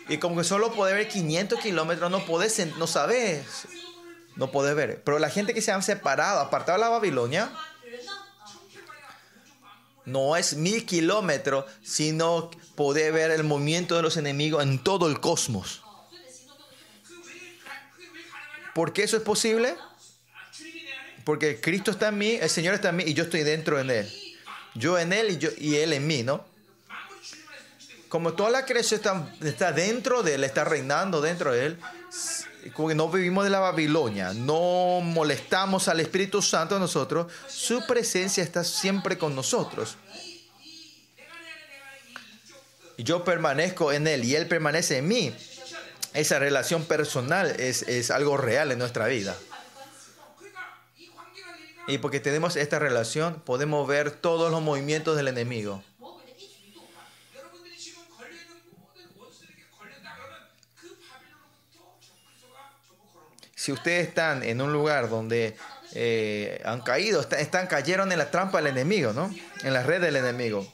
Y 0.10 0.18
como 0.18 0.38
que 0.38 0.44
solo 0.44 0.74
puede 0.74 0.94
ver 0.94 1.08
500 1.08 1.60
kilómetros, 1.60 2.12
no 2.12 2.26
podés, 2.26 2.66
no 2.78 2.88
sabes, 2.88 3.46
no 4.36 4.52
podés 4.52 4.76
ver. 4.76 5.02
Pero 5.04 5.20
la 5.20 5.30
gente 5.30 5.54
que 5.54 5.62
se 5.62 5.72
han 5.72 5.82
separado, 5.82 6.42
apartado 6.42 6.78
de 6.78 6.84
la 6.84 6.90
Babilonia, 6.90 7.50
no 10.06 10.36
es 10.36 10.56
mil 10.56 10.86
kilómetros, 10.86 11.66
sino 11.82 12.52
poder 12.76 13.14
ver 13.14 13.32
el 13.32 13.44
movimiento 13.44 13.96
de 13.96 14.02
los 14.02 14.18
enemigos 14.18 14.64
en 14.64 14.80
todo 14.80 15.08
el 15.08 15.20
cosmos. 15.20 15.82
¿Por 18.74 18.92
qué 18.92 19.04
eso 19.04 19.18
es 19.18 19.24
posible? 19.24 19.76
Porque 21.24 21.62
Cristo 21.62 21.92
está 21.92 22.10
en 22.10 22.18
mí, 22.18 22.32
el 22.32 22.50
Señor 22.50 22.74
está 22.74 22.90
en 22.90 22.98
mí 22.98 23.04
y 23.06 23.14
yo 23.14 23.24
estoy 23.24 23.44
dentro 23.44 23.80
en 23.80 23.90
Él. 23.90 24.12
Yo 24.76 24.98
en 24.98 25.14
Él 25.14 25.32
y, 25.32 25.38
yo, 25.38 25.50
y 25.58 25.76
Él 25.76 25.94
en 25.94 26.06
mí, 26.08 26.24
¿no? 26.24 26.44
Como 28.10 28.34
toda 28.34 28.50
la 28.50 28.66
creación 28.66 29.00
está, 29.00 29.48
está 29.48 29.72
dentro 29.72 30.22
de 30.24 30.36
Él, 30.36 30.44
está 30.44 30.64
reinando 30.64 31.22
dentro 31.22 31.54
de 31.54 31.68
Él, 31.68 31.80
como 32.72 32.88
que 32.88 32.96
no 32.96 33.10
vivimos 33.10 33.44
de 33.44 33.50
la 33.50 33.60
Babilonia, 33.60 34.34
no 34.34 35.02
molestamos 35.02 35.88
al 35.88 36.00
Espíritu 36.00 36.42
Santo 36.42 36.76
a 36.76 36.80
nosotros, 36.80 37.32
su 37.48 37.86
presencia 37.86 38.44
está 38.44 38.64
siempre 38.64 39.18
con 39.18 39.36
nosotros. 39.36 39.98
Yo 42.98 43.24
permanezco 43.24 43.92
en 43.92 44.08
Él 44.08 44.24
y 44.24 44.36
Él 44.36 44.48
permanece 44.48 44.98
en 45.00 45.08
mí. 45.08 45.36
Esa 46.14 46.40
relación 46.40 46.86
personal 46.86 47.56
es, 47.60 47.82
es 47.84 48.12
algo 48.12 48.38
real 48.38 48.72
en 48.72 48.80
nuestra 48.80 49.08
vida. 49.08 49.36
Y 51.88 51.98
porque 51.98 52.20
tenemos 52.20 52.56
esta 52.56 52.80
relación, 52.80 53.42
podemos 53.42 53.86
ver 53.88 54.12
todos 54.12 54.52
los 54.52 54.62
movimientos 54.62 55.18
del 55.18 55.28
enemigo. 55.28 55.84
Si 63.64 63.72
ustedes 63.72 64.10
están 64.10 64.44
en 64.44 64.60
un 64.60 64.74
lugar 64.74 65.08
donde 65.10 65.56
eh, 65.94 66.62
han 66.66 66.82
caído, 66.82 67.22
está- 67.22 67.40
están, 67.40 67.68
cayeron 67.68 68.12
en 68.12 68.18
la 68.18 68.30
trampa 68.30 68.58
del 68.58 68.68
enemigo, 68.68 69.14
¿no? 69.14 69.34
En 69.64 69.72
la 69.72 69.84
red 69.84 70.02
del 70.02 70.18
enemigo. 70.18 70.68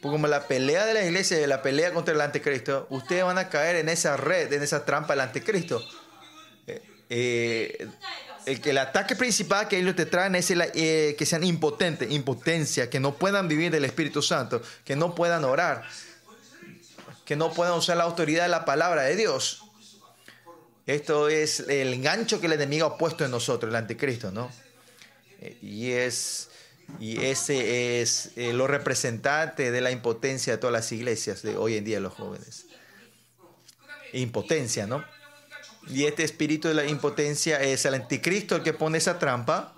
Porque 0.00 0.14
como 0.14 0.28
la 0.28 0.46
pelea 0.46 0.86
de 0.86 0.94
la 0.94 1.04
iglesia 1.04 1.40
y 1.40 1.46
la 1.48 1.60
pelea 1.60 1.92
contra 1.92 2.14
el 2.14 2.20
anticristo, 2.20 2.86
ustedes 2.90 3.24
van 3.24 3.38
a 3.38 3.48
caer 3.48 3.74
en 3.74 3.88
esa 3.88 4.16
red, 4.16 4.52
en 4.52 4.62
esa 4.62 4.84
trampa 4.84 5.14
del 5.14 5.22
anticristo. 5.22 5.84
Eh, 6.68 6.82
eh, 7.10 7.88
el, 8.46 8.60
que 8.60 8.70
el 8.70 8.78
ataque 8.78 9.16
principal 9.16 9.66
que 9.66 9.78
ellos 9.78 9.96
te 9.96 10.06
traen 10.06 10.36
es 10.36 10.46
que 10.46 11.26
sean 11.26 11.42
impotentes, 11.42 12.12
impotencia, 12.12 12.88
que 12.88 13.00
no 13.00 13.14
puedan 13.16 13.48
vivir 13.48 13.72
del 13.72 13.84
Espíritu 13.84 14.22
Santo, 14.22 14.62
que 14.84 14.94
no 14.94 15.16
puedan 15.16 15.42
orar, 15.42 15.82
que 17.24 17.34
no 17.34 17.52
puedan 17.52 17.74
usar 17.74 17.96
la 17.96 18.04
autoridad 18.04 18.44
de 18.44 18.50
la 18.50 18.64
palabra 18.64 19.02
de 19.02 19.16
Dios. 19.16 19.63
Esto 20.86 21.28
es 21.28 21.60
el 21.60 21.94
engancho 21.94 22.40
que 22.40 22.46
el 22.46 22.52
enemigo 22.52 22.86
ha 22.86 22.98
puesto 22.98 23.24
en 23.24 23.30
nosotros, 23.30 23.70
el 23.70 23.76
anticristo, 23.76 24.30
¿no? 24.30 24.50
Eh, 25.40 25.56
Y 25.62 25.92
es 25.92 26.48
y 27.00 27.24
ese 27.24 28.00
es 28.00 28.30
eh, 28.36 28.52
lo 28.52 28.66
representante 28.66 29.70
de 29.70 29.80
la 29.80 29.90
impotencia 29.90 30.52
de 30.52 30.58
todas 30.58 30.72
las 30.72 30.92
iglesias 30.92 31.42
de 31.42 31.56
hoy 31.56 31.76
en 31.76 31.84
día 31.84 32.00
los 32.00 32.12
jóvenes. 32.12 32.66
Impotencia, 34.12 34.86
¿no? 34.86 35.04
Y 35.88 36.04
este 36.04 36.24
espíritu 36.24 36.68
de 36.68 36.74
la 36.74 36.86
impotencia 36.86 37.60
es 37.62 37.84
el 37.84 37.94
anticristo 37.94 38.56
el 38.56 38.62
que 38.62 38.72
pone 38.72 38.98
esa 38.98 39.18
trampa. 39.18 39.74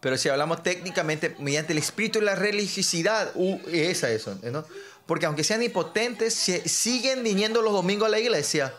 Pero 0.00 0.18
si 0.18 0.28
hablamos 0.28 0.62
técnicamente, 0.62 1.34
mediante 1.38 1.72
el 1.72 1.78
espíritu 1.78 2.18
de 2.18 2.26
la 2.26 2.34
religiosidad, 2.34 3.30
uh, 3.34 3.58
es 3.70 4.02
eso, 4.02 4.38
¿no? 4.42 4.64
Porque 5.06 5.26
aunque 5.26 5.44
sean 5.44 5.62
impotentes, 5.62 6.34
siguen 6.34 7.22
viniendo 7.22 7.62
los 7.62 7.72
domingos 7.72 8.06
a 8.06 8.10
la 8.10 8.18
iglesia 8.18 8.74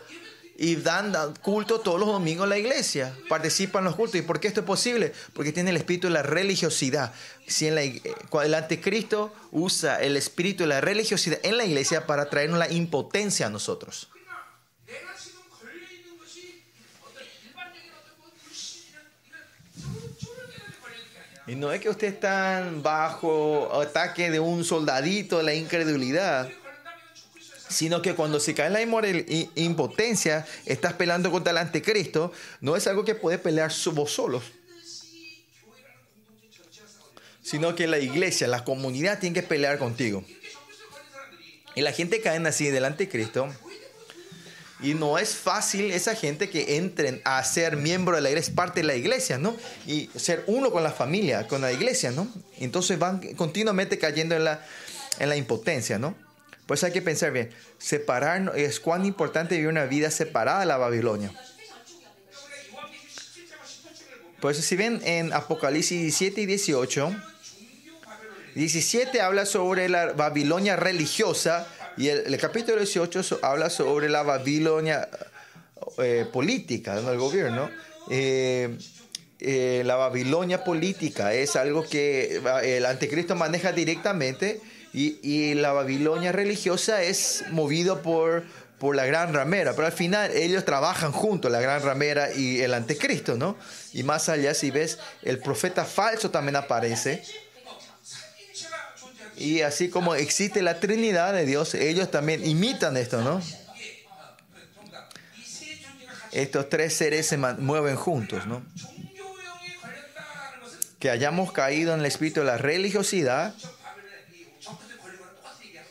y 0.58 0.76
dan, 0.76 1.12
culto 1.42 1.80
todos 1.80 2.00
los 2.00 2.08
domingos 2.08 2.44
en 2.44 2.50
la 2.50 2.58
iglesia, 2.58 3.14
participan 3.28 3.80
en 3.80 3.84
los 3.86 3.96
cultos. 3.96 4.18
¿Y 4.18 4.22
por 4.22 4.40
qué 4.40 4.48
esto 4.48 4.60
es 4.60 4.66
posible? 4.66 5.12
Porque 5.34 5.52
tiene 5.52 5.70
el 5.70 5.76
espíritu 5.76 6.06
de 6.06 6.14
la 6.14 6.22
religiosidad. 6.22 7.12
Si 7.46 7.66
en 7.66 7.74
la, 7.74 7.82
eh, 7.82 8.02
el 8.42 8.54
anticristo 8.54 9.34
usa 9.52 10.00
el 10.02 10.16
espíritu 10.16 10.62
de 10.62 10.68
la 10.68 10.80
religiosidad 10.80 11.38
en 11.42 11.58
la 11.58 11.64
iglesia 11.64 12.06
para 12.06 12.30
traernos 12.30 12.58
la 12.58 12.70
impotencia 12.70 13.46
a 13.46 13.50
nosotros. 13.50 14.08
Y 21.48 21.54
no 21.54 21.70
es 21.70 21.80
que 21.80 21.88
usted 21.88 22.08
está 22.08 22.68
bajo 22.82 23.80
ataque 23.80 24.30
de 24.30 24.40
un 24.40 24.64
soldadito 24.64 25.38
de 25.38 25.44
la 25.44 25.54
incredulidad 25.54 26.48
sino 27.68 28.02
que 28.02 28.14
cuando 28.14 28.40
se 28.40 28.54
cae 28.54 28.68
en 28.68 28.72
la 28.72 28.82
inmoral- 28.82 29.26
impotencia, 29.54 30.46
estás 30.66 30.94
peleando 30.94 31.30
contra 31.30 31.50
el 31.50 31.58
anticristo, 31.58 32.32
no 32.60 32.76
es 32.76 32.86
algo 32.86 33.04
que 33.04 33.14
puede 33.14 33.38
pelear 33.38 33.72
vos 33.92 34.12
solos, 34.12 34.44
sino 37.42 37.74
que 37.74 37.86
la 37.86 37.98
iglesia, 37.98 38.48
la 38.48 38.64
comunidad 38.64 39.18
tiene 39.18 39.34
que 39.34 39.42
pelear 39.42 39.78
contigo. 39.78 40.24
Y 41.74 41.82
la 41.82 41.92
gente 41.92 42.20
cae 42.20 42.38
así 42.46 42.70
del 42.70 42.84
anticristo. 42.84 43.48
Y 44.80 44.92
no 44.94 45.16
es 45.16 45.34
fácil 45.34 45.90
esa 45.90 46.14
gente 46.14 46.50
que 46.50 46.76
entren 46.76 47.22
a 47.24 47.42
ser 47.44 47.76
miembro 47.76 48.16
de 48.16 48.22
la 48.22 48.28
iglesia, 48.28 48.54
parte 48.54 48.80
de 48.80 48.86
la 48.86 48.94
iglesia, 48.94 49.38
¿no? 49.38 49.56
Y 49.86 50.10
ser 50.16 50.44
uno 50.48 50.70
con 50.70 50.82
la 50.82 50.90
familia, 50.90 51.48
con 51.48 51.62
la 51.62 51.72
iglesia, 51.72 52.10
¿no? 52.10 52.28
Entonces 52.58 52.98
van 52.98 53.20
continuamente 53.36 53.98
cayendo 53.98 54.34
en 54.34 54.44
la, 54.44 54.66
en 55.18 55.30
la 55.30 55.36
impotencia, 55.36 55.98
¿no? 55.98 56.14
Pues 56.66 56.82
hay 56.82 56.92
que 56.92 57.02
pensar 57.02 57.32
bien, 57.32 57.50
separarnos, 57.78 58.56
es 58.56 58.80
cuán 58.80 59.06
importante 59.06 59.54
vivir 59.54 59.68
una 59.68 59.84
vida 59.84 60.10
separada 60.10 60.60
de 60.60 60.66
la 60.66 60.76
Babilonia. 60.76 61.32
Por 64.40 64.52
eso 64.52 64.62
si 64.62 64.76
ven 64.76 65.00
en 65.04 65.32
Apocalipsis 65.32 66.00
17 66.00 66.42
y 66.42 66.46
18, 66.46 67.16
17 68.54 69.20
habla 69.20 69.46
sobre 69.46 69.88
la 69.88 70.12
Babilonia 70.12 70.76
religiosa 70.76 71.66
y 71.96 72.08
el, 72.08 72.36
capítulo 72.38 72.78
18 72.78 73.22
so- 73.22 73.38
habla 73.42 73.70
sobre 73.70 74.08
la 74.08 74.22
Babilonia 74.22 75.08
eh, 75.98 76.26
política, 76.32 76.96
¿no? 76.96 77.10
el 77.12 77.18
gobierno. 77.18 77.70
Eh, 78.10 78.76
eh, 79.38 79.82
la 79.84 79.96
Babilonia 79.96 80.64
política 80.64 81.32
es 81.32 81.56
algo 81.56 81.84
que 81.84 82.40
el 82.62 82.86
anticristo 82.86 83.34
maneja 83.36 83.72
directamente 83.72 84.60
y, 84.98 85.52
la 85.52 85.72
Babilonia 85.72 86.32
religiosa 86.32 87.02
es 87.02 87.44
movido 87.50 88.00
por, 88.00 88.44
por 88.78 88.96
la 88.96 89.04
gran 89.04 89.34
ramera, 89.34 89.74
pero 89.74 89.86
al 89.86 89.92
final 89.92 90.30
ellos 90.30 90.64
trabajan 90.64 91.12
juntos, 91.12 91.52
la 91.52 91.60
gran 91.60 91.82
ramera 91.82 92.32
y 92.32 92.62
el 92.62 92.72
anticristo, 92.72 93.36
¿no? 93.36 93.58
Y 93.92 94.04
más 94.04 94.30
allá, 94.30 94.54
si 94.54 94.70
ves, 94.70 94.98
el 95.20 95.38
profeta 95.38 95.84
falso 95.84 96.30
también 96.30 96.56
aparece. 96.56 97.22
Y 99.36 99.60
así 99.60 99.90
como 99.90 100.14
existe 100.14 100.62
la 100.62 100.80
Trinidad 100.80 101.34
de 101.34 101.44
Dios, 101.44 101.74
ellos 101.74 102.10
también 102.10 102.46
imitan 102.46 102.96
esto, 102.96 103.20
¿no? 103.20 103.42
Estos 106.32 106.70
tres 106.70 106.94
seres 106.94 107.26
se 107.26 107.36
mueven 107.36 107.96
juntos, 107.96 108.46
¿no? 108.46 108.64
Que 110.98 111.10
hayamos 111.10 111.52
caído 111.52 111.92
en 111.92 112.00
el 112.00 112.06
espíritu 112.06 112.40
de 112.40 112.46
la 112.46 112.56
religiosidad 112.56 113.54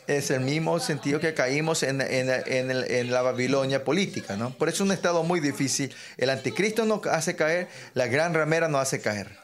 es 0.07 0.31
el 0.31 0.41
mismo 0.41 0.79
sentido 0.79 1.19
que 1.19 1.33
caímos 1.33 1.83
en, 1.83 2.01
en, 2.01 2.29
en, 2.29 3.11
la 3.11 3.21
Babilonia 3.21 3.83
política, 3.83 4.35
¿no? 4.35 4.51
Por 4.51 4.69
eso 4.69 4.83
es 4.83 4.87
un 4.87 4.91
estado 4.91 5.23
muy 5.23 5.39
difícil. 5.39 5.93
El 6.17 6.29
anticristo 6.29 6.85
nos 6.85 7.05
hace 7.07 7.35
caer, 7.35 7.67
la 7.93 8.07
gran 8.07 8.33
ramera 8.33 8.67
nos 8.67 8.81
hace 8.81 9.01
caer. 9.01 9.37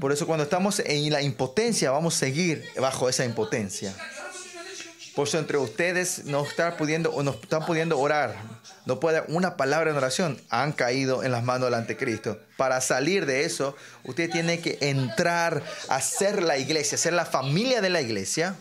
Por 0.00 0.12
eso 0.12 0.26
cuando 0.26 0.44
estamos 0.44 0.80
en 0.80 1.10
la 1.12 1.22
impotencia, 1.22 1.90
vamos 1.90 2.16
a 2.16 2.18
seguir 2.18 2.64
bajo 2.80 3.08
esa 3.08 3.24
impotencia. 3.24 3.94
Por 5.14 5.28
eso 5.28 5.38
entre 5.38 5.58
ustedes 5.58 6.24
no 6.24 6.42
están 6.44 6.76
pudiendo, 6.78 7.12
o 7.12 7.22
no 7.22 7.32
están 7.32 7.66
pudiendo 7.66 7.98
orar. 7.98 8.34
No 8.86 8.98
puede 8.98 9.22
una 9.28 9.56
palabra 9.58 9.90
en 9.90 9.96
oración. 9.96 10.40
Han 10.48 10.72
caído 10.72 11.22
en 11.22 11.32
las 11.32 11.44
manos 11.44 11.66
del 11.66 11.74
anticristo. 11.74 12.40
Para 12.56 12.80
salir 12.80 13.26
de 13.26 13.44
eso, 13.44 13.76
usted 14.04 14.30
tiene 14.30 14.60
que 14.60 14.78
entrar 14.80 15.62
a 15.88 16.00
ser 16.00 16.42
la 16.42 16.56
iglesia, 16.56 16.96
ser 16.96 17.12
la 17.12 17.26
familia 17.26 17.82
de 17.82 17.90
la 17.90 18.00
iglesia 18.00 18.56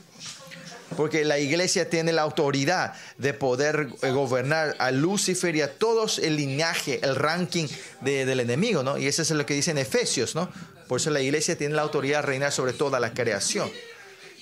porque 0.98 1.24
la 1.26 1.40
iglesia 1.40 1.90
tiene 1.90 2.12
la 2.12 2.22
autoridad 2.22 2.94
de 3.18 3.34
poder 3.34 3.88
eh, 4.02 4.12
gobernar 4.12 4.76
a 4.80 4.92
Lucifer 4.92 5.56
y 5.56 5.62
a 5.62 5.74
todos 5.78 6.20
el 6.20 6.36
linaje, 6.36 7.00
el 7.04 7.16
ranking 7.16 7.68
de- 8.02 8.26
del 8.26 8.40
enemigo, 8.42 8.84
¿no? 8.84 8.98
Y 8.98 9.08
eso 9.08 9.22
es 9.22 9.32
lo 9.32 9.46
que 9.46 9.54
dice 9.54 9.72
en 9.72 9.78
Efesios, 9.78 10.36
¿no? 10.36 10.50
Por 10.88 11.00
eso 11.00 11.10
la 11.10 11.22
iglesia 11.22 11.58
tiene 11.58 11.76
la 11.76 11.82
autoridad 11.84 12.20
de 12.20 12.28
reinar 12.28 12.52
sobre 12.52 12.74
toda 12.74 13.00
la 13.00 13.14
creación. 13.14 13.72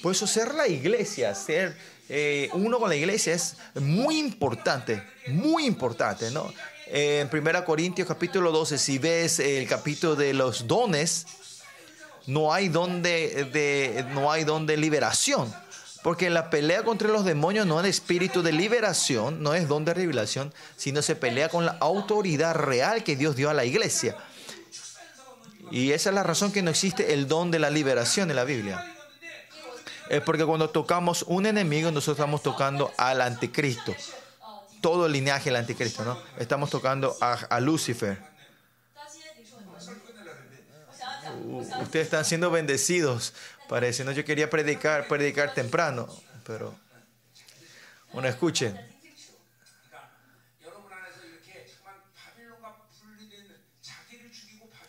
Por 0.01 0.13
eso 0.13 0.25
ser 0.25 0.55
la 0.55 0.67
iglesia, 0.67 1.35
ser 1.35 1.75
eh, 2.09 2.49
uno 2.53 2.79
con 2.79 2.89
la 2.89 2.95
iglesia 2.95 3.33
es 3.35 3.55
muy 3.75 4.17
importante, 4.17 5.03
muy 5.27 5.65
importante, 5.65 6.31
¿no? 6.31 6.51
Eh, 6.87 7.19
en 7.21 7.29
1 7.37 7.65
Corintios 7.65 8.07
capítulo 8.07 8.51
12, 8.51 8.79
si 8.79 8.97
ves 8.97 9.37
el 9.39 9.67
capítulo 9.67 10.15
de 10.15 10.33
los 10.33 10.65
dones, 10.65 11.27
no 12.25 12.51
hay 12.51 12.69
don 12.69 13.03
de, 13.03 14.03
no 14.13 14.31
hay 14.31 14.43
don 14.43 14.65
de 14.65 14.77
liberación. 14.77 15.53
Porque 16.03 16.29
la 16.29 16.49
pelea 16.49 16.83
contra 16.83 17.09
los 17.09 17.25
demonios 17.25 17.65
no 17.65 17.79
es 17.81 17.87
espíritu 17.87 18.41
de 18.41 18.53
liberación, 18.53 19.43
no 19.43 19.53
es 19.53 19.67
don 19.67 19.83
de 19.83 19.93
revelación, 19.93 20.53
sino 20.77 21.01
se 21.01 21.15
pelea 21.15 21.49
con 21.49 21.65
la 21.65 21.77
autoridad 21.81 22.55
real 22.55 23.03
que 23.03 23.17
Dios 23.17 23.35
dio 23.35 23.49
a 23.49 23.53
la 23.53 23.65
iglesia. 23.65 24.15
Y 25.71 25.91
esa 25.91 26.09
es 26.09 26.15
la 26.15 26.23
razón 26.23 26.51
que 26.51 26.61
no 26.61 26.71
existe 26.71 27.13
el 27.13 27.27
don 27.27 27.51
de 27.51 27.59
la 27.59 27.69
liberación 27.69 28.29
en 28.29 28.37
la 28.37 28.45
Biblia. 28.45 28.95
Es 30.09 30.21
porque 30.21 30.45
cuando 30.45 30.69
tocamos 30.69 31.23
un 31.27 31.45
enemigo, 31.45 31.91
nosotros 31.91 32.17
estamos 32.17 32.41
tocando 32.41 32.91
al 32.97 33.21
anticristo. 33.21 33.93
Todo 34.81 35.05
el 35.05 35.11
linaje 35.11 35.45
del 35.45 35.57
anticristo, 35.57 36.03
¿no? 36.05 36.17
Estamos 36.39 36.69
tocando 36.69 37.15
a, 37.21 37.33
a 37.33 37.59
Lucifer. 37.59 38.17
Ustedes 41.81 42.05
están 42.05 42.25
siendo 42.25 42.49
bendecidos 42.49 43.33
Parece, 43.69 44.03
no, 44.03 44.11
yo 44.11 44.25
quería 44.25 44.49
predicar, 44.49 45.07
predicar 45.07 45.53
temprano, 45.53 46.07
pero 46.43 46.75
bueno, 48.11 48.27
escuchen. 48.27 48.75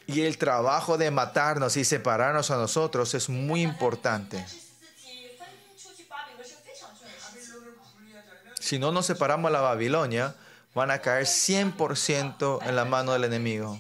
Y 0.07 0.23
el 0.23 0.39
trabajo 0.39 0.97
de 0.97 1.11
matarnos 1.11 1.77
y 1.77 1.85
separarnos 1.85 2.51
a 2.51 2.57
nosotros 2.57 3.13
es 3.13 3.29
muy 3.29 3.61
importante. 3.61 4.45
Si 8.59 8.79
no 8.79 8.93
nos 8.93 9.05
separamos 9.05 9.51
a 9.51 9.53
la 9.53 9.61
Babilonia, 9.61 10.35
van 10.75 10.91
a 10.91 11.01
caer 11.01 11.27
100% 11.27 12.67
en 12.67 12.77
la 12.77 12.87
mano 12.87 13.13
del 13.13 13.25
enemigo. 13.25 13.79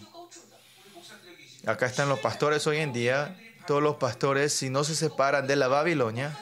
Acá 1.64 1.86
están 1.86 2.10
los 2.10 2.18
pastores 2.18 2.66
hoy 2.66 2.78
en 2.78 2.92
día 2.92 3.34
todos 3.70 3.84
los 3.84 3.98
pastores, 3.98 4.52
si 4.52 4.68
no 4.68 4.82
se 4.82 4.96
separan 4.96 5.46
de 5.46 5.54
la 5.54 5.68
Babilonia, 5.68 6.36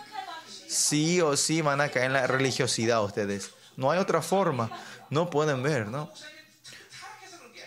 sí 0.66 1.20
o 1.20 1.36
sí 1.36 1.60
van 1.60 1.82
a 1.82 1.90
caer 1.90 2.06
en 2.06 2.14
la 2.14 2.26
religiosidad 2.26 3.04
ustedes. 3.04 3.50
No 3.76 3.90
hay 3.90 3.98
otra 3.98 4.22
forma. 4.22 4.70
No 5.10 5.28
pueden 5.28 5.62
ver, 5.62 5.88
¿no? 5.88 6.10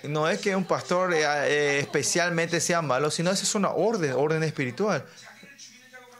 No 0.02 0.28
es 0.28 0.40
que 0.40 0.56
un 0.56 0.66
pastor 0.66 1.14
eh, 1.14 1.22
eh, 1.22 1.80
especialmente 1.80 2.60
sea 2.60 2.82
malo, 2.82 3.12
sino 3.12 3.30
esa 3.30 3.44
es 3.44 3.54
una 3.54 3.70
orden, 3.70 4.14
orden 4.14 4.42
espiritual. 4.42 5.06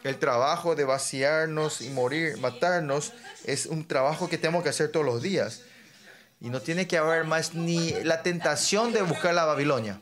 El 0.04 0.20
trabajo 0.20 0.76
de 0.76 0.84
vaciarnos 0.84 1.82
y 1.82 1.90
morir, 1.90 2.38
matarnos, 2.38 3.12
es 3.44 3.66
un 3.66 3.88
trabajo 3.88 4.30
que 4.30 4.38
tenemos 4.38 4.62
que 4.62 4.70
hacer 4.70 4.92
todos 4.92 5.08
los 5.08 5.24
días. 5.24 5.64
Y 6.40 6.50
no 6.50 6.62
tiene 6.62 6.88
que 6.88 7.00
haber 7.00 7.24
más 7.24 7.56
ni 7.56 7.90
la 8.04 8.22
tentación 8.22 8.94
de 8.94 9.02
buscar 9.02 9.34
la 9.34 9.46
Babilonia. 9.46 10.00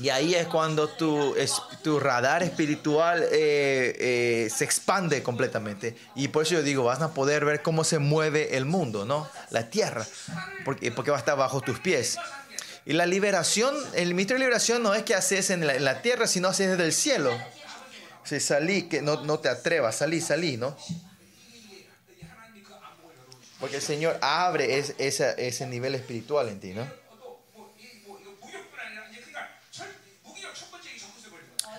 Y 0.00 0.10
ahí 0.10 0.34
es 0.34 0.46
cuando 0.46 0.88
tu, 0.88 1.34
tu 1.82 1.98
radar 1.98 2.42
espiritual 2.42 3.22
eh, 3.32 3.96
eh, 3.98 4.50
se 4.54 4.64
expande 4.64 5.22
completamente. 5.22 5.96
Y 6.14 6.28
por 6.28 6.44
eso 6.44 6.54
yo 6.54 6.62
digo, 6.62 6.84
vas 6.84 7.00
a 7.00 7.14
poder 7.14 7.44
ver 7.44 7.62
cómo 7.62 7.82
se 7.82 7.98
mueve 7.98 8.56
el 8.56 8.64
mundo, 8.64 9.04
¿no? 9.04 9.28
La 9.50 9.70
tierra, 9.70 10.06
porque, 10.64 10.92
porque 10.92 11.10
va 11.10 11.16
a 11.16 11.20
estar 11.20 11.36
bajo 11.36 11.60
tus 11.60 11.80
pies. 11.80 12.16
Y 12.84 12.92
la 12.92 13.06
liberación, 13.06 13.74
el 13.94 14.14
misterio 14.14 14.38
de 14.38 14.46
liberación 14.46 14.82
no 14.82 14.94
es 14.94 15.02
que 15.02 15.14
haces 15.14 15.50
en 15.50 15.66
la, 15.66 16.00
tierra, 16.00 16.26
sino 16.26 16.48
haces 16.48 16.70
desde 16.70 16.84
el 16.84 16.92
cielo. 16.92 17.36
O 18.22 18.40
salí, 18.40 18.84
que 18.84 19.02
no, 19.02 19.24
no 19.24 19.40
te 19.40 19.48
atrevas, 19.48 19.96
salí, 19.96 20.20
salí, 20.20 20.56
¿no? 20.56 20.76
Porque 23.58 23.76
el 23.76 23.82
Señor 23.82 24.16
abre 24.20 24.78
es, 24.78 24.94
esa, 24.98 25.32
ese 25.32 25.66
nivel 25.66 25.94
espiritual 25.96 26.48
en 26.48 26.60
ti, 26.60 26.72
¿no? 26.72 26.86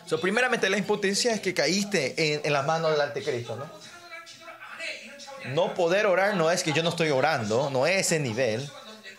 So, 0.09 0.19
primeramente, 0.19 0.67
la 0.71 0.77
impotencia 0.79 1.31
es 1.31 1.39
que 1.39 1.53
caíste 1.53 2.33
en, 2.33 2.41
en 2.43 2.51
las 2.51 2.65
manos 2.65 2.89
del 2.89 3.01
anticristo, 3.01 3.55
¿no? 3.55 3.69
No 5.53 5.75
poder 5.75 6.07
orar 6.07 6.35
no 6.35 6.49
es 6.49 6.63
que 6.63 6.73
yo 6.73 6.81
no 6.81 6.89
estoy 6.89 7.11
orando, 7.11 7.69
no 7.69 7.85
es 7.85 8.07
ese 8.07 8.19
nivel, 8.19 8.67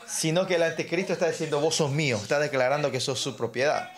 sino 0.09 0.49
que 0.49 0.57
el 0.57 0.65
anticristo 0.65 1.13
está 1.13 1.31
diciendo, 1.31 1.61
vos 1.61 1.77
sos 1.77 1.93
mío, 1.93 2.17
está 2.21 2.41
declarando 2.41 2.91
que 2.91 2.99
sos 2.99 3.21
su 3.21 3.37
propiedad. 3.37 3.93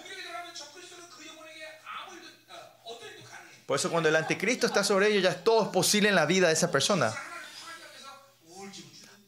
Por 3.64 3.78
eso 3.78 3.90
cuando 3.90 4.10
el 4.10 4.16
anticristo 4.16 4.66
está 4.66 4.84
sobre 4.84 5.06
ellos, 5.06 5.22
ya 5.22 5.34
todo 5.34 5.62
es 5.62 5.68
posible 5.70 6.10
en 6.10 6.14
la 6.14 6.26
vida 6.26 6.48
de 6.48 6.52
esa 6.52 6.70
persona. 6.70 7.14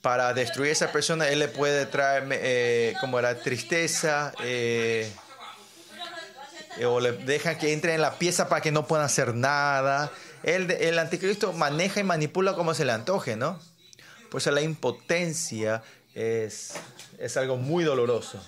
Para 0.02 0.34
destruir 0.34 0.68
a 0.68 0.72
esa 0.72 0.92
persona, 0.92 1.28
él 1.28 1.38
le 1.38 1.48
puede 1.48 1.86
traer 1.86 2.24
eh, 2.30 2.94
como 3.00 3.22
la 3.22 3.36
tristeza, 3.38 4.34
eh, 4.42 5.10
eh, 6.78 6.86
o 6.86 7.00
le 7.00 7.12
deja 7.12 7.58
que 7.58 7.72
entre 7.72 7.94
en 7.94 8.00
la 8.00 8.18
pieza 8.18 8.48
para 8.48 8.60
que 8.60 8.72
no 8.72 8.86
pueda 8.86 9.04
hacer 9.04 9.34
nada. 9.34 10.10
El, 10.42 10.70
el 10.70 10.98
anticristo 10.98 11.52
maneja 11.52 12.00
y 12.00 12.04
manipula 12.04 12.54
como 12.54 12.74
se 12.74 12.84
le 12.84 12.92
antoje, 12.92 13.36
¿no? 13.36 13.60
Por 14.30 14.40
eso 14.40 14.50
la 14.50 14.62
impotencia 14.62 15.82
es, 16.14 16.72
es 17.18 17.36
algo 17.36 17.56
muy 17.56 17.84
doloroso. 17.84 18.42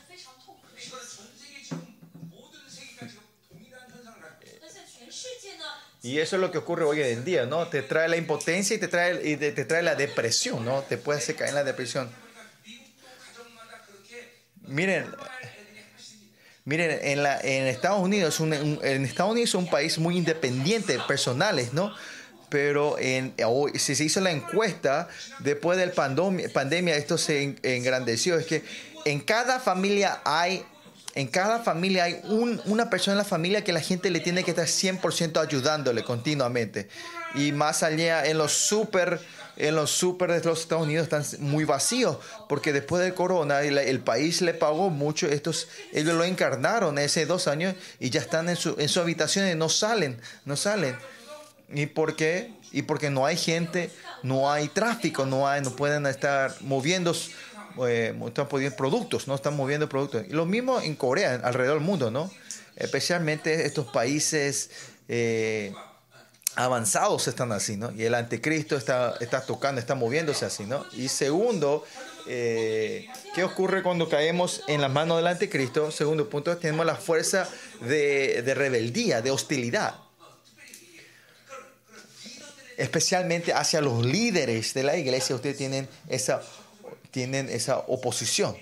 Y 6.03 6.21
eso 6.21 6.37
es 6.37 6.43
lo 6.43 6.53
que 6.53 6.59
ocurre 6.59 6.85
hoy 6.85 7.03
en 7.03 7.25
día, 7.25 7.47
¿no? 7.47 7.67
Te 7.67 7.83
trae 7.83 8.09
la 8.09 8.17
impotencia 8.17 8.77
y 8.77 8.79
te 8.79 8.87
trae, 8.87 9.29
y 9.29 9.37
te, 9.37 9.51
te 9.51 9.65
trae 9.65 9.83
la 9.83 9.97
depresión, 9.97 10.65
¿no? 10.65 10.83
Te 10.83 10.99
puede 10.99 11.19
hacer 11.19 11.35
caer 11.35 11.49
en 11.49 11.57
la 11.57 11.65
depresión. 11.65 12.09
Miren, 14.63 15.13
miren 16.67 16.99
en, 17.01 17.23
la, 17.23 17.41
en 17.41 17.67
Estados 17.67 18.01
Unidos, 18.01 18.39
un, 18.41 18.53
en 18.53 19.05
Estados 19.07 19.33
Unidos 19.33 19.49
es 19.51 19.55
un 19.55 19.71
país 19.71 19.99
muy 19.99 20.19
independiente, 20.19 20.99
personales, 21.09 21.73
¿no? 21.73 21.93
pero 22.49 22.97
si 23.75 23.95
se 23.97 24.05
hizo 24.05 24.21
la 24.21 24.31
encuesta, 24.31 25.09
después 25.41 25.79
del 25.79 25.91
pandemia, 25.91 26.49
pandemia 26.53 26.95
esto 26.97 27.19
se 27.19 27.43
en- 27.43 27.59
engrandeció. 27.65 28.39
Es 28.39 28.47
que 28.47 28.63
en 29.05 29.19
cada 29.21 29.59
familia 29.59 30.21
hay, 30.25 30.65
en 31.17 31.27
cada 31.27 31.59
familia 31.65 32.05
hay 32.05 32.21
un- 32.25 32.61
una 32.67 32.89
persona 32.89 33.15
en 33.15 33.19
la 33.19 33.25
familia 33.25 33.65
que 33.65 33.73
la 33.73 33.81
gente 33.81 34.11
le 34.11 34.21
tiene 34.21 34.45
que 34.45 34.53
estar 34.53 34.69
100% 34.69 35.41
ayudándole 35.41 36.05
continuamente. 36.05 36.89
Y 37.35 37.51
más 37.51 37.83
allá, 37.83 38.25
en 38.27 38.39
los 38.39 38.53
super, 38.53 39.21
en 39.57 39.75
los 39.75 39.91
super 39.91 40.31
de 40.31 40.43
los 40.45 40.61
Estados 40.61 40.85
Unidos 40.85 41.05
están 41.05 41.25
muy 41.41 41.65
vacíos, 41.65 42.19
porque 42.49 42.73
después 42.73 43.03
del 43.03 43.15
corona 43.15 43.63
el, 43.63 44.01
país 44.01 44.43
le 44.43 44.55
pagó 44.55 44.91
mucho, 44.91 45.27
estos, 45.27 45.69
ellos 45.93 46.15
lo 46.15 46.25
encarnaron 46.25 46.99
hace 46.99 47.27
dos 47.27 47.49
años 47.49 47.75
y 47.99 48.11
ya 48.11 48.21
están 48.21 48.49
en 48.49 48.57
su, 48.57 48.77
en 48.79 48.89
su 48.89 49.01
habitación 49.01 49.49
y 49.49 49.55
no 49.55 49.69
salen, 49.69 50.21
no 50.45 50.57
salen. 50.57 50.97
¿Y 51.69 51.87
por 51.87 52.15
qué? 52.17 52.53
Y 52.71 52.83
porque 52.83 53.11
no 53.11 53.27
hay 53.27 53.37
gente, 53.37 53.91
no 54.23 54.51
hay 54.51 54.69
tráfico, 54.69 55.27
no 55.27 55.49
hay, 55.49 55.63
no 55.63 55.75
pueden 55.75 56.07
estar 56.07 56.55
moviendo, 56.61 57.13
eh, 57.89 58.15
están 58.27 58.49
moviendo 58.51 58.77
productos, 58.77 59.27
no 59.27 59.35
están 59.35 59.57
moviendo 59.57 59.89
productos. 59.89 60.25
Y 60.29 60.33
lo 60.33 60.47
mismo 60.47 60.81
en 60.81 60.95
Corea, 60.95 61.41
alrededor 61.43 61.79
del 61.79 61.87
mundo, 61.87 62.11
¿no? 62.11 62.31
Especialmente 62.77 63.67
estos 63.67 63.87
países 63.87 64.71
eh, 65.09 65.73
avanzados 66.57 67.29
están 67.29 67.53
así, 67.53 67.77
¿no? 67.77 67.93
Y 67.93 68.05
el 68.05 68.15
anticristo 68.15 68.77
está, 68.77 69.15
está 69.21 69.43
tocando, 69.43 69.81
está 69.81 69.95
moviéndose 69.95 70.45
así, 70.45 70.65
¿no? 70.65 70.85
Y 70.93 71.09
segundo, 71.09 71.85
eh, 72.27 73.07
¿qué 73.35 73.45
ocurre 73.45 73.83
cuando 73.83 74.09
caemos 74.09 74.63
en 74.67 74.81
las 74.81 74.91
manos 74.91 75.19
del 75.19 75.27
anticristo? 75.27 75.91
Segundo 75.91 76.29
punto, 76.29 76.57
tenemos 76.57 76.85
la 76.87 76.97
fuerza 76.97 77.49
de, 77.83 78.43
de 78.43 78.55
rebeldía, 78.55 79.23
de 79.23 79.31
hostilidad 79.31 79.95
especialmente 82.77 83.53
hacia 83.53 83.81
los 83.81 84.05
líderes 84.05 84.75
de 84.75 84.83
la 84.83 84.97
iglesia, 84.97 85.35
ustedes 85.35 85.57
tienen 85.57 85.89
esa, 86.09 86.43
tienen 87.11 87.49
esa 87.49 87.79
oposición. 87.79 88.57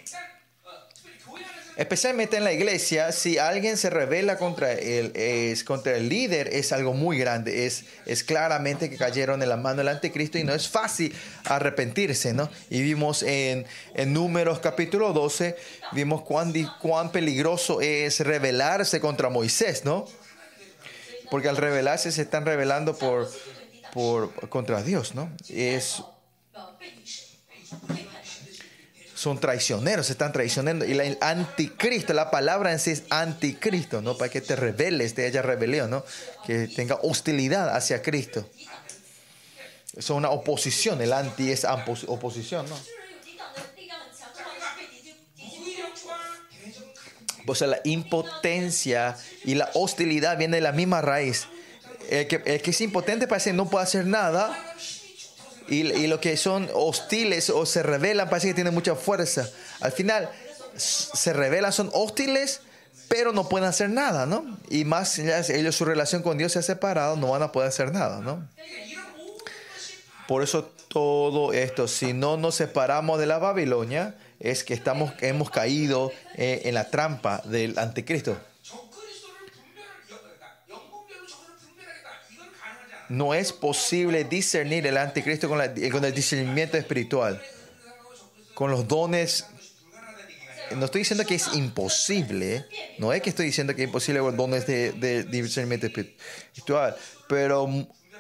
Especialmente 1.77 2.37
en 2.37 2.45
la 2.45 2.53
iglesia, 2.53 3.11
si 3.11 3.37
alguien 3.37 3.77
se 3.77 3.91
revela 3.91 4.39
contra 4.39 4.73
el, 4.73 5.11
es, 5.17 5.65
contra 5.65 5.97
el 5.97 6.09
líder, 6.09 6.49
es 6.55 6.71
algo 6.71 6.95
muy 6.95 7.19
grande. 7.19 7.67
Es, 7.67 7.85
es 8.07 8.23
claramente 8.23 8.89
que 8.89 8.97
cayeron 8.97 9.43
en 9.43 9.49
la 9.49 9.57
mano 9.57 9.79
del 9.79 9.89
anticristo 9.89 10.39
y 10.39 10.45
no 10.45 10.55
es 10.55 10.69
fácil 10.69 11.13
arrepentirse, 11.45 12.33
¿no? 12.33 12.49
Y 12.71 12.81
vimos 12.81 13.25
en, 13.25 13.67
en 13.95 14.13
Números 14.13 14.61
capítulo 14.61 15.13
12, 15.13 15.57
vimos 15.91 16.23
cuán, 16.23 16.53
cuán 16.81 17.11
peligroso 17.11 17.81
es 17.81 18.21
rebelarse 18.21 19.01
contra 19.01 19.29
Moisés, 19.29 19.85
¿no? 19.85 20.07
Porque 21.29 21.49
al 21.49 21.57
rebelarse 21.57 22.13
se 22.13 22.23
están 22.23 22.47
rebelando 22.47 22.97
por, 22.97 23.29
por, 23.93 24.49
contra 24.49 24.81
Dios, 24.81 25.17
¿no? 25.17 25.29
Es 25.49 26.05
son 29.25 29.41
traicioneros, 29.41 30.07
se 30.07 30.13
están 30.13 30.33
traicionando. 30.33 30.85
Y 30.85 30.93
el 30.93 31.17
anticristo, 31.23 32.13
la 32.13 32.31
palabra 32.31 32.73
en 32.73 32.79
sí 32.79 32.91
es 32.91 33.05
anticristo, 33.09 34.03
¿no? 34.03 34.19
Para 34.19 34.31
que 34.31 34.43
te 34.43 34.55
rebeles, 34.55 35.15
te 35.15 35.25
haya 35.25 35.41
rebelión, 35.41 35.89
¿no? 35.91 36.05
Que 36.47 36.69
tenga 36.69 36.97
hostilidad 36.97 37.75
hacia 37.75 38.03
Cristo. 38.03 38.47
Es 39.97 40.11
una 40.11 40.29
oposición, 40.29 41.01
el 41.01 41.15
anti 41.15 41.51
es 41.51 41.65
oposición, 42.07 42.67
¿no? 42.69 42.77
O 47.47 47.55
sea, 47.55 47.69
la 47.69 47.81
impotencia 47.85 49.17
y 49.45 49.55
la 49.55 49.71
hostilidad 49.73 50.37
viene 50.37 50.59
de 50.59 50.63
la 50.63 50.73
misma 50.73 51.01
raíz. 51.01 51.47
El 52.11 52.27
que, 52.27 52.43
el 52.45 52.61
que 52.61 52.71
es 52.71 52.81
impotente 52.83 53.27
parece 53.27 53.51
que 53.51 53.57
no 53.57 53.71
puede 53.71 53.85
hacer 53.85 54.07
nada, 54.07 54.75
y, 55.69 55.81
y 55.93 56.07
los 56.07 56.21
que 56.21 56.37
son 56.37 56.69
hostiles 56.75 57.51
o 57.51 57.65
se 57.65 57.83
rebelan 57.83 58.29
parece 58.29 58.49
que 58.49 58.55
tienen 58.55 58.75
mucha 58.75 58.95
fuerza. 58.95 59.49
Al 59.81 59.93
final, 59.93 60.31
se 60.77 61.33
rebelan, 61.33 61.73
son 61.73 61.91
hostiles, 61.93 62.61
pero 63.09 63.33
no 63.33 63.49
pueden 63.49 63.69
hacer 63.69 63.91
nada, 63.91 64.27
¿no? 64.27 64.45
Y 64.71 64.85
más 64.85 65.19
ellos, 65.19 65.75
su 65.75 65.85
relación 65.85 66.23
con 66.23 66.39
Dios 66.39 66.53
se 66.53 66.59
ha 66.59 66.63
separado, 66.63 67.17
no 67.17 67.31
van 67.31 67.43
a 67.43 67.53
poder 67.53 67.69
hacer 67.69 67.93
nada, 67.93 68.21
¿no? 68.21 68.47
Por 70.27 70.43
eso 70.43 70.65
todo 70.89 71.53
esto, 71.53 71.87
si 71.87 72.13
no 72.13 72.37
nos 72.37 72.55
separamos 72.55 73.19
de 73.19 73.27
la 73.27 73.39
Babilonia, 73.39 74.17
es 74.41 74.65
que 74.65 74.75
estamos, 74.75 75.13
hemos 75.21 75.51
caído 75.51 76.13
eh, 76.37 76.63
en 76.65 76.75
la 76.75 76.91
trampa 76.91 77.43
del 77.45 77.79
anticristo. 77.79 78.37
No 83.09 83.35
es 83.35 83.53
posible 83.53 84.25
discernir 84.25 84.87
el 84.87 84.97
anticristo 84.97 85.49
con, 85.49 85.61
el 85.61 86.15
discernimiento 86.15 86.77
espiritual, 86.77 87.41
con 88.55 88.71
los 88.71 88.89
dones. 88.89 89.47
No 90.77 90.87
estoy 90.87 91.01
diciendo 91.01 91.25
que 91.27 91.35
es 91.35 91.55
imposible, 91.55 92.67
no 92.99 93.13
es 93.13 93.23
que 93.23 93.31
estoy 93.31 93.47
diciendo 93.47 93.75
que 93.75 93.83
es 93.83 93.89
imposible 93.89 94.21
con 94.21 94.37
dones 94.37 94.67
de, 94.67 94.93
de 94.93 95.25
discernimiento 95.25 95.87
espiritual, 95.87 96.97
pero 97.29 97.69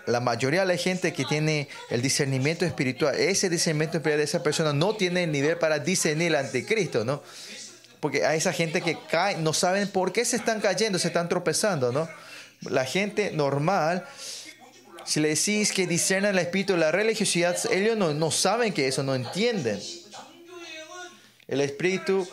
la 0.07 0.21
mayoría 0.21 0.61
de 0.61 0.67
la 0.67 0.77
gente 0.77 1.13
que 1.13 1.25
tiene 1.25 1.69
el 1.91 2.03
discernimiento 2.03 2.65
espiritual, 2.65 3.15
ese 3.15 3.49
discernimiento 3.49 3.99
espiritual 3.99 4.19
de 4.19 4.25
esa 4.25 4.43
persona 4.43 4.73
no 4.73 4.95
tiene 4.97 5.25
el 5.25 5.33
nivel 5.33 5.57
para 5.59 5.79
discernir 5.79 6.29
el 6.29 6.37
anticristo, 6.37 7.05
¿no? 7.05 7.23
Porque 8.01 8.25
a 8.27 8.35
esa 8.35 8.53
gente 8.53 8.83
que 8.83 8.99
cae, 9.11 9.39
no 9.39 9.53
saben 9.53 9.89
por 9.89 10.13
qué 10.13 10.25
se 10.25 10.37
están 10.37 10.61
cayendo, 10.61 10.99
se 10.99 11.09
están 11.09 11.29
tropezando, 11.29 11.91
¿no? 11.91 12.09
La 12.61 12.85
gente 12.85 13.31
normal, 13.33 14.05
si 15.07 15.21
le 15.21 15.29
decís 15.29 15.73
que 15.73 15.87
discernan 15.87 16.33
el 16.33 16.39
espíritu 16.39 16.73
de 16.75 16.81
la 16.81 16.93
religiosidad, 16.93 17.57
ellos 17.71 17.97
no, 17.97 18.15
no 18.15 18.31
saben 18.31 18.73
que 18.73 18.89
eso, 18.89 19.03
no 19.03 19.15
entienden. 19.15 19.81
El 21.47 21.61
espíritu 21.61 22.27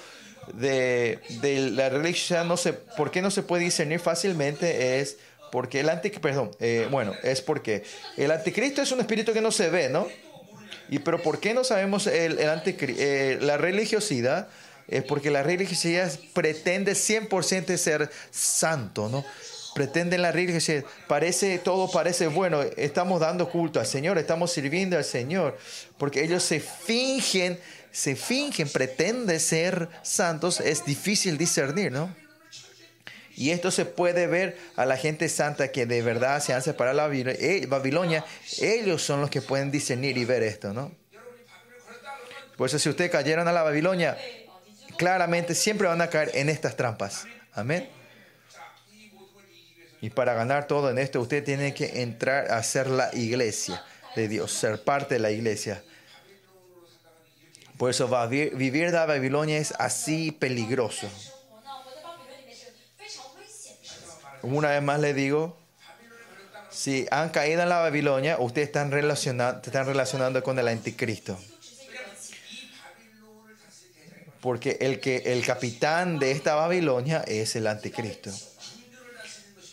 de, 0.54 1.20
de 1.42 1.72
la 1.72 1.90
religiosidad, 1.90 2.46
no 2.46 2.58
se, 2.58 2.74
¿por 2.74 3.12
qué 3.12 3.22
no 3.22 3.30
se 3.32 3.44
puede 3.44 3.64
discernir 3.66 4.00
fácilmente? 4.00 5.00
Es 5.00 5.18
porque 5.52 5.82
el 5.82 5.90
anticristo, 5.90 6.22
perdón, 6.22 6.52
eh, 6.60 6.88
bueno, 6.90 7.14
es 7.24 7.42
porque 7.42 7.84
el 8.18 8.32
anticristo 8.32 8.82
es 8.82 8.92
un 8.92 9.02
espíritu 9.02 9.34
que 9.34 9.42
no 9.42 9.52
se 9.52 9.70
ve, 9.70 9.90
¿no? 9.90 10.08
Y 10.90 11.00
pero 11.00 11.22
¿por 11.22 11.40
qué 11.40 11.54
no 11.54 11.64
sabemos 11.64 12.08
el, 12.08 12.40
el 12.40 12.48
anticri- 12.50 12.96
eh, 12.98 13.38
la 13.42 13.58
religiosidad? 13.58 14.48
Es 14.88 15.04
porque 15.04 15.30
la 15.30 15.44
religiosidad 15.44 16.12
pretende 16.34 16.94
100% 16.94 17.78
ser 17.78 18.10
santo, 18.30 19.08
¿no? 19.10 19.24
Pretende 19.74 20.18
la 20.18 20.32
religiosidad, 20.32 20.84
parece, 21.08 21.58
todo 21.58 21.90
parece 21.90 22.28
bueno, 22.28 22.62
estamos 22.76 23.22
dando 23.22 23.50
culto 23.50 23.80
al 23.80 23.86
Señor, 23.86 24.18
estamos 24.18 24.52
sirviendo 24.52 24.98
al 24.98 25.06
Señor, 25.06 25.58
porque 25.98 26.24
ellos 26.24 26.44
se 26.44 26.60
fingen, 26.60 27.58
se 27.92 28.16
fingen, 28.16 28.68
pretenden 28.68 29.40
ser 29.40 29.88
santos, 30.02 30.60
es 30.60 30.84
difícil 30.86 31.38
discernir, 31.38 31.92
¿no? 31.92 32.14
Y 33.36 33.52
esto 33.52 33.72
se 33.72 33.86
puede 33.86 34.28
ver 34.28 34.58
a 34.76 34.86
la 34.86 34.98
gente 34.98 35.30
santa 35.30 35.72
que 35.72 35.86
de 35.86 36.02
verdad 36.02 36.42
se 36.42 36.54
han 36.54 36.62
separado 36.62 37.10
de 37.10 37.38
eh, 37.40 37.66
Babilonia. 37.66 38.26
Ellos 38.60 39.02
son 39.02 39.22
los 39.22 39.30
que 39.30 39.42
pueden 39.42 39.72
discernir 39.72 40.18
y 40.18 40.26
ver 40.26 40.44
esto, 40.44 40.74
¿no? 40.74 40.92
Por 42.58 42.68
eso 42.68 42.78
si 42.78 42.90
ustedes 42.90 43.10
cayeron 43.10 43.48
a 43.48 43.52
la 43.52 43.64
Babilonia, 43.64 44.18
claramente 44.98 45.56
siempre 45.56 45.88
van 45.88 46.02
a 46.02 46.10
caer 46.10 46.32
en 46.36 46.50
estas 46.50 46.76
trampas. 46.76 47.26
Amén. 47.54 47.90
Y 50.02 50.10
para 50.10 50.34
ganar 50.34 50.66
todo 50.66 50.90
en 50.90 50.98
esto, 50.98 51.22
usted 51.22 51.44
tiene 51.44 51.76
que 51.76 52.02
entrar 52.02 52.52
a 52.52 52.62
ser 52.64 52.88
la 52.88 53.14
iglesia 53.14 53.84
de 54.16 54.28
Dios, 54.28 54.52
ser 54.52 54.84
parte 54.84 55.16
de 55.16 55.20
la 55.20 55.30
iglesia. 55.30 55.84
Por 57.78 57.92
eso 57.92 58.08
vivir, 58.28 58.56
vivir 58.56 58.92
de 58.92 58.98
Babilonia 58.98 59.60
es 59.60 59.74
así 59.78 60.32
peligroso. 60.32 61.08
Una 64.42 64.70
vez 64.70 64.82
más 64.82 65.00
le 65.00 65.14
digo, 65.14 65.56
si 66.72 67.06
han 67.12 67.30
caído 67.30 67.62
en 67.62 67.70
la 67.70 67.78
Babilonia, 67.78 68.38
ustedes 68.40 68.68
están, 68.68 68.92
están 68.94 69.86
relacionando 69.86 70.42
con 70.42 70.58
el 70.58 70.68
anticristo. 70.68 71.38
Porque 74.42 74.78
el, 74.82 75.00
que, 75.00 75.18
el 75.18 75.46
capitán 75.46 76.18
de 76.18 76.32
esta 76.32 76.56
Babilonia 76.56 77.24
es 77.28 77.56
el 77.56 77.68
anticristo. 77.68 78.32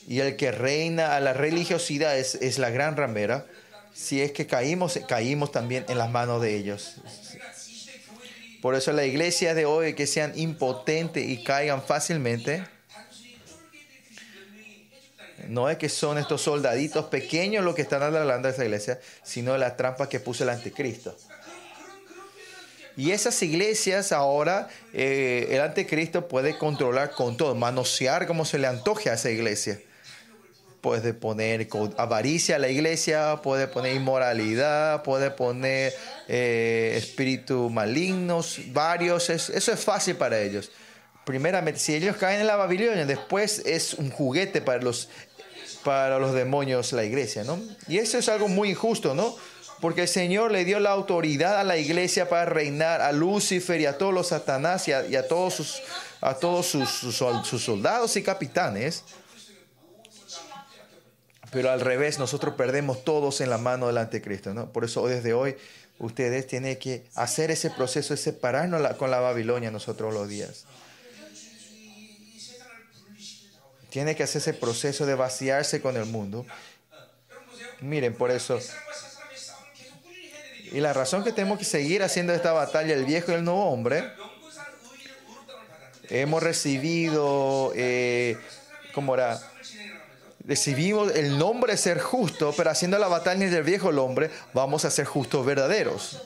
Y 0.08 0.20
el 0.20 0.36
que 0.36 0.50
reina 0.52 1.16
a 1.16 1.20
la 1.20 1.34
religiosidad 1.34 2.18
es, 2.18 2.58
la 2.58 2.70
gran 2.70 2.96
ramera. 2.96 3.44
Si 3.92 4.22
es 4.22 4.32
que 4.32 4.46
caímos, 4.46 4.98
caímos 5.06 5.52
también 5.52 5.84
en 5.90 5.98
las 5.98 6.10
manos 6.10 6.40
de 6.40 6.56
ellos. 6.56 6.94
Por 8.62 8.74
eso 8.74 8.90
la 8.92 9.04
iglesia 9.04 9.54
de 9.54 9.66
hoy, 9.66 9.92
que 9.92 10.06
sean 10.06 10.32
impotentes 10.34 11.28
y 11.28 11.44
caigan 11.44 11.82
fácilmente, 11.82 12.64
no 15.48 15.68
es 15.68 15.76
que 15.76 15.90
son 15.90 16.16
estos 16.16 16.40
soldaditos 16.40 17.04
pequeños 17.06 17.62
los 17.62 17.74
que 17.74 17.82
están 17.82 18.10
de 18.10 18.48
esa 18.48 18.64
iglesia, 18.64 18.98
sino 19.22 19.58
la 19.58 19.76
trampa 19.76 20.08
que 20.08 20.20
puso 20.20 20.42
el 20.42 20.48
anticristo. 20.48 21.14
Y 22.96 23.12
esas 23.12 23.40
iglesias 23.42 24.10
ahora, 24.10 24.70
eh, 24.94 25.48
el 25.50 25.60
anticristo 25.60 26.28
puede 26.28 26.56
controlar 26.56 27.12
con 27.12 27.36
todo, 27.36 27.54
manosear 27.54 28.26
como 28.26 28.46
se 28.46 28.58
le 28.58 28.66
antoje 28.66 29.10
a 29.10 29.12
esa 29.12 29.30
iglesia. 29.30 29.78
Puede 30.80 31.12
poner 31.14 31.68
avaricia 31.96 32.56
a 32.56 32.58
la 32.58 32.68
iglesia, 32.68 33.40
puede 33.42 33.66
poner 33.66 33.94
inmoralidad, 33.96 35.02
puede 35.02 35.30
poner 35.30 35.92
eh, 36.28 36.94
espíritus 36.96 37.70
malignos, 37.72 38.60
varios. 38.72 39.30
es- 39.30 39.50
eso 39.50 39.72
es 39.72 39.80
fácil 39.80 40.16
para 40.16 40.38
ellos. 40.40 40.70
Primeramente, 41.24 41.80
si 41.80 41.94
ellos 41.94 42.16
caen 42.16 42.40
en 42.40 42.46
la 42.46 42.56
Babilonia, 42.56 43.04
después 43.06 43.60
es 43.66 43.94
un 43.94 44.10
juguete 44.10 44.60
para 44.62 44.80
los, 44.80 45.08
para 45.84 46.18
los 46.18 46.32
demonios 46.34 46.92
la 46.92 47.04
iglesia, 47.04 47.44
¿no? 47.44 47.58
Y 47.86 47.98
eso 47.98 48.18
es 48.18 48.28
algo 48.28 48.48
muy 48.48 48.70
injusto, 48.70 49.14
¿no? 49.14 49.36
Porque 49.80 50.02
el 50.02 50.08
Señor 50.08 50.50
le 50.52 50.64
dio 50.64 50.80
la 50.80 50.90
autoridad 50.90 51.58
a 51.60 51.64
la 51.64 51.76
iglesia 51.76 52.28
para 52.28 52.46
reinar 52.46 53.00
a 53.00 53.12
Lucifer 53.12 53.80
y 53.80 53.86
a 53.86 53.96
todos 53.98 54.12
los 54.14 54.28
satanás 54.28 54.88
y 54.88 54.92
a, 54.92 55.06
y 55.06 55.16
a 55.16 55.28
todos, 55.28 55.54
sus, 55.54 55.82
a 56.20 56.34
todos 56.34 56.66
sus, 56.66 56.88
sus 56.88 57.62
soldados 57.64 58.16
y 58.16 58.22
capitanes. 58.22 59.04
Pero 61.50 61.70
al 61.70 61.80
revés, 61.80 62.18
nosotros 62.18 62.54
perdemos 62.54 63.04
todos 63.04 63.40
en 63.40 63.50
la 63.50 63.58
mano 63.58 63.86
del 63.86 63.98
anticristo. 63.98 64.52
¿no? 64.54 64.70
Por 64.72 64.84
eso 64.84 65.06
desde 65.06 65.32
hoy 65.32 65.56
ustedes 65.98 66.46
tienen 66.46 66.76
que 66.78 67.06
hacer 67.14 67.50
ese 67.50 67.70
proceso 67.70 68.14
de 68.14 68.18
separarnos 68.18 68.94
con 68.96 69.10
la 69.10 69.20
Babilonia 69.20 69.70
nosotros 69.70 70.12
los 70.12 70.28
días. 70.28 70.64
Tiene 73.90 74.14
que 74.14 74.22
hacer 74.22 74.42
ese 74.42 74.54
proceso 74.54 75.06
de 75.06 75.14
vaciarse 75.14 75.80
con 75.80 75.96
el 75.96 76.04
mundo. 76.04 76.44
Miren, 77.80 78.14
por 78.14 78.30
eso. 78.30 78.60
Y 80.70 80.80
la 80.80 80.92
razón 80.92 81.24
que 81.24 81.32
tenemos 81.32 81.58
que 81.58 81.64
seguir 81.64 82.02
haciendo 82.02 82.34
esta 82.34 82.52
batalla, 82.52 82.92
el 82.94 83.06
viejo 83.06 83.32
y 83.32 83.36
el 83.36 83.44
nuevo 83.44 83.70
hombre, 83.70 84.04
hemos 86.10 86.42
recibido, 86.42 87.72
eh, 87.74 88.36
¿cómo 88.92 89.14
era? 89.14 89.40
recibimos 90.48 91.14
el 91.14 91.36
nombre 91.36 91.72
de 91.72 91.78
ser 91.78 92.00
justo, 92.00 92.54
pero 92.56 92.70
haciendo 92.70 92.98
la 92.98 93.06
batalla 93.06 93.48
del 93.48 93.62
viejo 93.62 93.90
hombre, 93.90 94.30
vamos 94.54 94.86
a 94.86 94.90
ser 94.90 95.04
justos 95.04 95.44
verdaderos. 95.44 96.22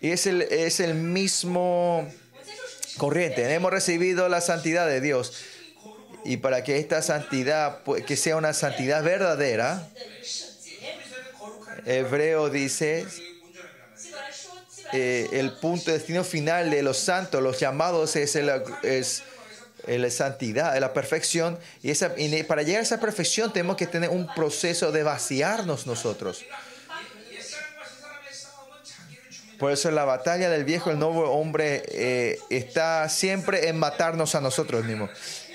Y 0.00 0.10
es 0.10 0.26
el, 0.26 0.42
es 0.42 0.80
el 0.80 0.94
mismo 0.94 2.12
corriente. 2.98 3.54
Hemos 3.54 3.70
recibido 3.70 4.28
la 4.28 4.40
santidad 4.40 4.88
de 4.88 5.00
Dios. 5.00 5.32
Y 6.24 6.38
para 6.38 6.64
que 6.64 6.78
esta 6.78 7.02
santidad, 7.02 7.82
pues, 7.84 8.04
que 8.04 8.16
sea 8.16 8.36
una 8.36 8.52
santidad 8.52 9.04
verdadera, 9.04 9.88
Hebreo 11.86 12.50
dice, 12.50 13.06
eh, 14.92 15.28
el 15.32 15.52
punto, 15.52 15.92
destino 15.92 16.24
final 16.24 16.70
de 16.72 16.82
los 16.82 16.98
santos, 16.98 17.40
los 17.40 17.60
llamados, 17.60 18.16
es, 18.16 18.34
el, 18.34 18.50
es 18.82 19.22
la 19.86 20.10
santidad, 20.10 20.78
la 20.78 20.92
perfección. 20.92 21.58
Y, 21.82 21.90
esa, 21.90 22.12
y 22.16 22.42
para 22.44 22.62
llegar 22.62 22.80
a 22.80 22.82
esa 22.82 23.00
perfección 23.00 23.52
tenemos 23.52 23.76
que 23.76 23.86
tener 23.86 24.10
un 24.10 24.32
proceso 24.34 24.92
de 24.92 25.02
vaciarnos 25.02 25.86
nosotros. 25.86 26.44
Por 29.58 29.70
eso 29.70 29.92
la 29.92 30.04
batalla 30.04 30.50
del 30.50 30.64
viejo, 30.64 30.90
el 30.90 30.98
nuevo 30.98 31.30
hombre, 31.30 31.84
eh, 31.88 32.38
está 32.50 33.08
siempre 33.08 33.68
en 33.68 33.78
matarnos 33.78 34.34
a 34.34 34.40
nosotros 34.40 34.84
mismos. 34.84 35.10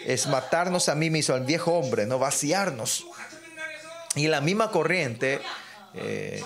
Es 0.05 0.27
matarnos 0.27 0.87
a 0.87 0.95
mí 0.95 1.09
mismo, 1.09 1.35
al 1.35 1.43
viejo 1.43 1.73
hombre, 1.73 2.05
no 2.05 2.17
vaciarnos. 2.17 3.05
Y 4.15 4.29
la 4.29 4.39
misma 4.39 4.71
corriente 4.71 5.41
eh, 5.93 6.41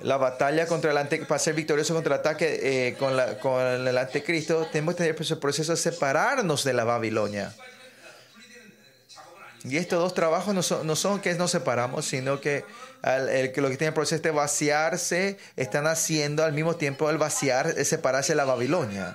la 0.00 0.16
batalla 0.16 0.66
contra 0.66 0.90
el 0.90 0.96
ante, 0.98 1.18
para 1.26 1.38
ser 1.38 1.54
victorioso 1.54 1.94
contra 1.94 2.14
el 2.14 2.20
ataque 2.20 2.88
eh, 2.88 2.96
con, 2.98 3.14
con 3.40 3.60
el 3.62 3.98
anticristo, 3.98 4.66
tenemos 4.72 4.94
que 4.94 5.04
tener 5.04 5.20
ese 5.20 5.36
proceso 5.36 5.72
de 5.72 5.78
separarnos 5.78 6.64
de 6.64 6.72
la 6.72 6.84
Babilonia. 6.84 7.54
Y 9.64 9.76
estos 9.76 10.00
dos 10.00 10.12
trabajos 10.12 10.54
no 10.54 10.62
son, 10.62 10.84
no 10.86 10.96
son 10.96 11.20
que 11.20 11.34
nos 11.34 11.52
separamos, 11.52 12.04
sino 12.04 12.40
que 12.40 12.64
al- 13.00 13.28
el, 13.28 13.52
que 13.52 13.60
lo 13.60 13.68
que 13.68 13.76
tiene 13.76 13.88
el 13.90 13.94
proceso 13.94 14.20
de 14.20 14.30
vaciarse, 14.32 15.38
están 15.56 15.86
haciendo 15.86 16.42
al 16.44 16.52
mismo 16.52 16.74
tiempo 16.74 17.08
el 17.10 17.18
vaciar, 17.18 17.72
es 17.76 17.86
separarse 17.88 18.32
de 18.32 18.36
la 18.36 18.44
Babilonia. 18.44 19.14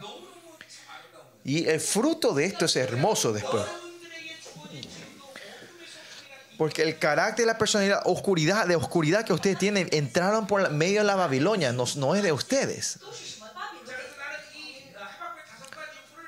Y 1.44 1.68
el 1.68 1.82
fruto 1.82 2.34
de 2.34 2.46
esto 2.46 2.64
es 2.64 2.76
hermoso 2.78 3.34
después. 3.34 3.64
Porque 6.58 6.82
el 6.82 6.98
carácter 6.98 7.44
y 7.44 7.48
la 7.48 7.58
personalidad, 7.58 8.02
oscuridad, 8.06 8.68
de 8.68 8.76
oscuridad 8.76 9.24
que 9.24 9.34
ustedes 9.34 9.60
tienen, 9.60 9.90
entraron 9.92 10.48
por 10.48 10.72
medio 10.72 11.02
de 11.02 11.06
la 11.06 11.16
Babilonia, 11.16 11.72
no, 11.72 11.86
no 11.96 12.16
es 12.16 12.24
de 12.24 12.32
ustedes. 12.32 13.00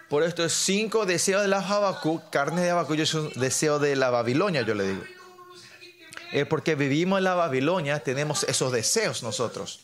Por 0.09 0.23
esto, 0.23 0.49
cinco 0.49 1.05
deseos 1.05 1.43
de 1.43 1.47
la 1.47 1.59
Habacuc, 1.59 2.29
carne 2.31 2.63
de 2.63 2.71
Habacuc, 2.71 2.97
es 2.97 3.13
un 3.13 3.29
deseo 3.35 3.77
de 3.77 3.95
la 3.95 4.09
Babilonia, 4.09 4.63
yo 4.63 4.73
le 4.73 4.87
digo. 4.87 5.03
Es 6.31 6.47
porque 6.47 6.75
vivimos 6.75 7.19
en 7.19 7.25
la 7.25 7.35
Babilonia, 7.35 7.99
tenemos 7.99 8.43
esos 8.43 8.71
deseos 8.71 9.21
nosotros. 9.21 9.81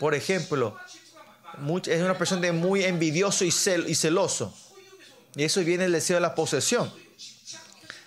Por 0.00 0.14
ejemplo, 0.14 0.76
es 1.86 2.02
una 2.02 2.18
persona 2.18 2.40
de 2.40 2.52
muy 2.52 2.84
envidioso 2.84 3.44
y, 3.44 3.50
celoso. 3.50 4.52
Y 5.36 5.44
eso 5.44 5.60
viene 5.60 5.84
el 5.84 5.92
deseo 5.92 6.16
de 6.16 6.20
la 6.20 6.34
posesión 6.34 6.92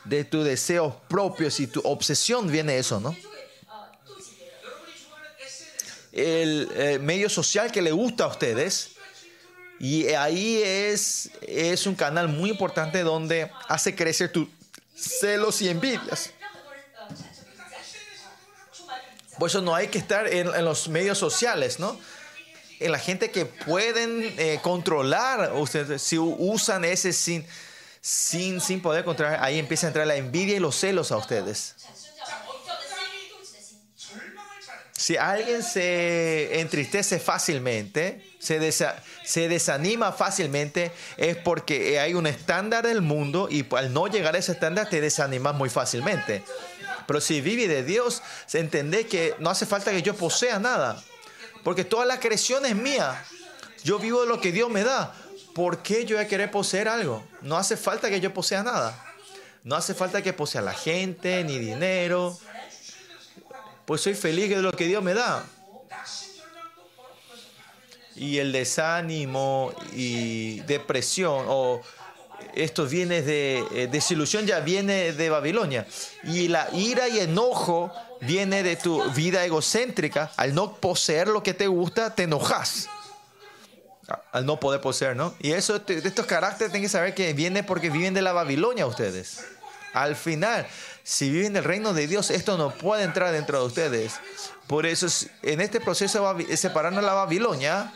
de 0.08 0.24
tus 0.24 0.46
deseos 0.46 0.94
propios 1.08 1.60
y 1.60 1.68
tu 1.68 1.82
obsesión 1.82 2.50
viene 2.50 2.78
eso, 2.78 3.00
¿no? 3.00 3.16
El, 6.12 6.70
eh, 6.74 7.00
medio 7.00 7.30
social 7.30 7.72
que 7.72 7.82
le 7.82 7.92
gusta 7.92 8.24
a 8.24 8.28
ustedes. 8.28 8.92
Y 9.80 10.08
ahí 10.10 10.64
es, 10.64 11.30
es 11.42 11.86
un 11.86 11.94
canal 11.94 12.28
muy 12.28 12.50
importante 12.50 13.04
donde 13.04 13.52
hace 13.68 13.96
crecer 13.96 14.32
tus 14.32 14.48
celos 14.96 15.62
y 15.62 15.70
envidias. 15.70 16.32
Por 19.38 19.50
eso 19.50 19.62
no 19.62 19.76
hay 19.76 19.90
que 19.90 20.00
estar 20.00 20.28
en, 20.28 20.48
los 20.66 20.90
medios 20.90 21.20
sociales, 21.20 21.78
¿no? 21.80 22.00
En 22.80 22.92
la 22.92 22.98
gente 22.98 23.30
que 23.30 23.46
pueden 23.46 24.34
eh, 24.40 24.60
controlar, 24.64 25.54
ustedes, 25.54 26.02
si 26.02 26.18
usan 26.18 26.86
ese 26.86 27.14
sin 27.14 27.46
sin, 28.02 28.62
sin 28.62 28.82
poder 28.82 29.04
controlar, 29.04 29.44
ahí 29.44 29.60
empieza 29.60 29.88
a 29.88 29.90
entrar 29.90 30.08
la 30.08 30.16
envidia 30.16 30.56
y 30.56 30.60
los 30.60 30.76
celos 30.76 31.12
a 31.12 31.18
ustedes. 31.18 31.76
Si 35.08 35.16
alguien 35.16 35.64
se 35.64 36.60
entristece 36.60 37.20
fácilmente, 37.20 38.22
se, 38.40 38.60
desa, 38.60 39.02
se, 39.24 39.48
desanima 39.48 40.12
fácilmente, 40.12 40.92
es 41.16 41.38
porque 41.38 42.00
hay 42.00 42.14
un 42.14 42.28
estándar 42.28 42.86
del 42.86 43.02
mundo 43.02 43.48
y 43.50 43.66
al 43.76 43.94
no 43.94 44.08
llegar 44.08 44.36
a 44.36 44.40
ese 44.40 44.52
estándar 44.54 44.90
te 44.90 45.00
desanimas 45.00 45.56
muy 45.56 45.70
fácilmente. 45.70 46.44
Pero 47.06 47.22
si 47.22 47.40
vive 47.40 47.70
de 47.70 47.84
Dios, 47.84 48.22
entendés 48.52 49.06
que 49.06 49.34
no 49.40 49.50
hace 49.50 49.66
falta 49.66 49.92
que 49.92 50.02
yo 50.02 50.14
posea 50.14 50.60
nada, 50.60 51.02
porque 51.64 51.86
toda 51.86 52.06
la 52.06 52.20
creación 52.20 52.66
es 52.66 52.76
mía. 52.76 53.24
Yo 53.84 54.00
vivo 54.00 54.22
de 54.24 54.28
lo 54.28 54.42
que 54.42 54.52
Dios 54.52 54.70
me 54.70 54.84
da. 54.84 55.14
¿Por 55.58 55.82
qué 55.82 56.06
yo 56.06 56.18
voy 56.18 56.24
a 56.24 56.28
querer 56.28 56.52
poseer 56.52 56.88
algo? 56.88 57.24
No 57.42 57.58
hace 57.58 57.78
falta 57.78 58.12
que 58.12 58.20
yo 58.20 58.32
posea 58.32 58.62
nada. 58.62 58.96
No 59.64 59.76
hace 59.76 59.96
falta 59.96 60.22
que 60.22 60.32
posea 60.32 60.62
la 60.62 60.76
gente, 60.76 61.44
ni 61.44 61.58
dinero. 61.58 62.38
Pues 63.86 64.02
soy 64.02 64.14
feliz 64.14 64.52
de 64.52 64.58
lo 64.58 64.72
que 64.72 64.86
Dios 64.86 65.02
me 65.02 65.16
da. 65.16 65.44
Y 68.16 68.38
el 68.38 68.52
desánimo 68.52 69.74
y 69.94 70.60
depresión 70.60 71.46
o 71.48 71.82
estos 72.54 72.92
bienes 72.92 73.26
de 73.26 73.66
eh, 73.74 73.88
desilusión 73.92 74.46
ya 74.46 74.60
viene 74.60 75.12
de 75.12 75.30
Babilonia. 75.32 75.88
Y 76.24 76.50
la 76.50 76.70
ira 76.72 77.08
y 77.08 77.18
enojo 77.18 77.92
viene 78.22 78.62
de 78.62 78.76
tu 78.76 79.02
vida 79.14 79.44
egocéntrica. 79.44 80.32
Al 80.38 80.54
no 80.54 80.76
poseer 80.76 81.30
lo 81.30 81.42
que 81.42 81.56
te 81.56 81.66
gusta, 81.66 82.14
te 82.14 82.24
enojas 82.24 82.90
al 84.32 84.46
no 84.46 84.60
poder 84.60 84.80
poseer, 84.82 85.16
¿no? 85.16 85.34
Y 85.40 85.52
eso, 85.52 85.80
de 85.80 85.98
estos 85.98 86.26
caracteres 86.26 86.72
tienen 86.72 86.84
que 86.84 86.90
saber 86.90 87.14
que 87.14 87.34
viene 87.34 87.64
porque 87.64 87.90
viven 87.90 88.14
de 88.14 88.22
la 88.22 88.32
Babilonia 88.32 88.86
ustedes. 88.86 89.46
Al 89.94 90.16
final, 90.16 90.68
si 91.04 91.30
viven 91.30 91.54
del 91.54 91.64
reino 91.64 91.94
de 91.94 92.08
Dios, 92.08 92.30
esto 92.30 92.58
no 92.58 92.74
puede 92.74 93.04
entrar 93.04 93.32
dentro 93.32 93.60
de 93.60 93.66
ustedes. 93.66 94.14
Por 94.68 94.86
eso, 94.86 95.08
en 95.44 95.62
este 95.62 95.80
proceso 95.80 96.34
de 96.34 96.44
eh, 96.44 96.58
separarnos 96.58 97.02
de 97.02 97.08
la 97.08 97.14
Babilonia, 97.14 97.94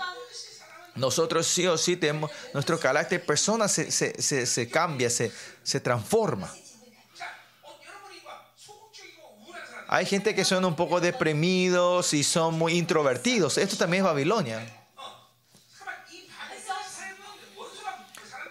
nosotros 0.96 1.48
sí 1.48 1.68
o 1.68 1.78
sí 1.78 1.96
tenemos, 1.96 2.32
nuestro 2.54 2.80
carácter 2.80 3.26
persona 3.26 3.68
se, 3.68 3.92
se, 3.92 4.22
se, 4.22 4.46
se 4.46 4.70
cambia, 4.70 5.10
se, 5.10 5.32
se 5.64 5.80
transforma. 5.80 6.52
Hay 9.88 10.06
gente 10.06 10.34
que 10.34 10.46
son 10.46 10.64
un 10.64 10.76
poco 10.76 11.02
deprimidos 11.02 12.14
y 12.14 12.24
son 12.24 12.58
muy 12.58 12.78
introvertidos. 12.78 13.58
Esto 13.58 13.76
también 13.76 14.04
es 14.04 14.06
Babilonia. 14.06 14.81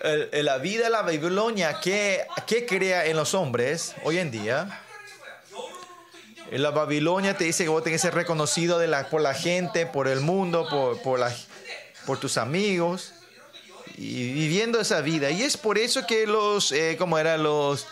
la 0.03 0.59
vida 0.59 0.85
de 0.85 0.91
la 0.91 1.03
Babilonia 1.03 1.81
que, 1.81 2.27
crea 2.69 3.07
en 3.07 3.17
los 3.17 3.35
hombres 3.35 3.95
hoy 4.05 4.19
en 4.19 4.31
día. 4.31 4.83
La 6.51 6.71
Babilonia 6.71 7.37
te 7.37 7.45
dice 7.45 7.63
que 7.63 7.69
vos 7.69 7.85
tenés 7.85 8.01
que 8.01 8.09
ser 8.09 8.15
reconocido 8.15 8.81
por 9.11 9.21
la 9.21 9.35
gente, 9.35 9.87
por 9.87 10.09
el 10.09 10.21
mundo, 10.21 10.67
por, 10.69 11.01
por, 12.05 12.19
tus 12.19 12.39
amigos. 12.39 13.13
Y 13.97 14.33
viviendo 14.33 14.81
esa 14.81 15.01
vida. 15.03 15.31
Y 15.31 15.43
es 15.43 15.57
por 15.57 15.77
eso 15.77 16.07
que 16.07 16.27
los, 16.27 16.73
eh, 16.73 16.97
como 16.99 17.19
eran 17.19 17.43
los, 17.43 17.87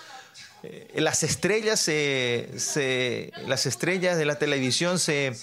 eh, 0.63 0.89
las 0.95 1.23
estrellas, 1.23 1.79
se, 1.79 3.31
las 3.47 3.67
estrellas 3.67 4.17
de 4.17 4.25
la 4.25 4.39
televisión 4.39 4.99
se, 4.99 5.37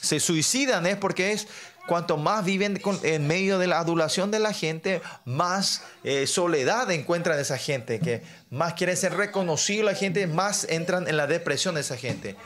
se 0.00 0.20
suicidan, 0.20 0.86
es 0.86 0.96
porque 0.96 1.32
es, 1.32 1.48
cuanto 1.90 2.16
más 2.16 2.44
viven 2.44 2.80
en 3.02 3.26
medio 3.26 3.58
de 3.58 3.66
la 3.66 3.80
adulación 3.80 4.30
de 4.30 4.38
la 4.38 4.52
gente 4.52 5.02
más 5.24 5.82
eh, 6.04 6.28
soledad 6.28 6.88
encuentran 6.92 7.36
esa 7.40 7.58
gente 7.58 7.98
que 7.98 8.22
más 8.48 8.74
quieren 8.74 8.96
ser 8.96 9.14
reconocidos 9.14 9.84
la 9.84 9.96
gente 9.96 10.28
más 10.28 10.62
entran 10.68 11.08
en 11.08 11.16
la 11.16 11.26
depresión 11.26 11.74
de 11.74 11.80
esa 11.80 11.96
gente 11.96 12.36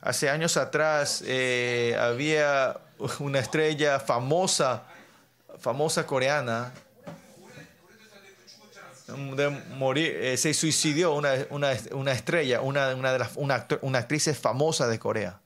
hace 0.00 0.28
años 0.28 0.56
atrás 0.56 1.22
eh, 1.26 1.96
había 2.00 2.76
una 3.20 3.38
estrella 3.38 4.00
famosa 4.00 4.82
famosa 5.60 6.04
coreana 6.06 6.72
de 9.36 9.50
morir, 9.76 10.10
eh, 10.20 10.36
se 10.36 10.52
suicidió 10.52 11.14
una, 11.14 11.32
una, 11.50 11.70
una 11.92 12.10
estrella, 12.10 12.60
una, 12.62 12.92
una, 12.96 13.12
de 13.12 13.18
las, 13.20 13.30
una 13.80 13.98
actriz 14.00 14.36
famosa 14.36 14.88
de 14.88 14.98
Corea. 14.98 15.38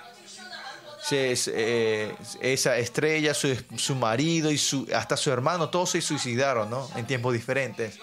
Se- 0.00 0.82
es, 0.82 0.95
eh, 1.12 2.14
esa 2.40 2.76
estrella, 2.78 3.34
su, 3.34 3.56
su 3.76 3.94
marido 3.94 4.50
y 4.50 4.58
su, 4.58 4.88
hasta 4.94 5.16
su 5.16 5.30
hermano, 5.30 5.68
todos 5.68 5.90
se 5.90 6.00
suicidaron, 6.00 6.70
¿no? 6.70 6.90
En 6.96 7.06
tiempos 7.06 7.32
diferentes. 7.32 7.98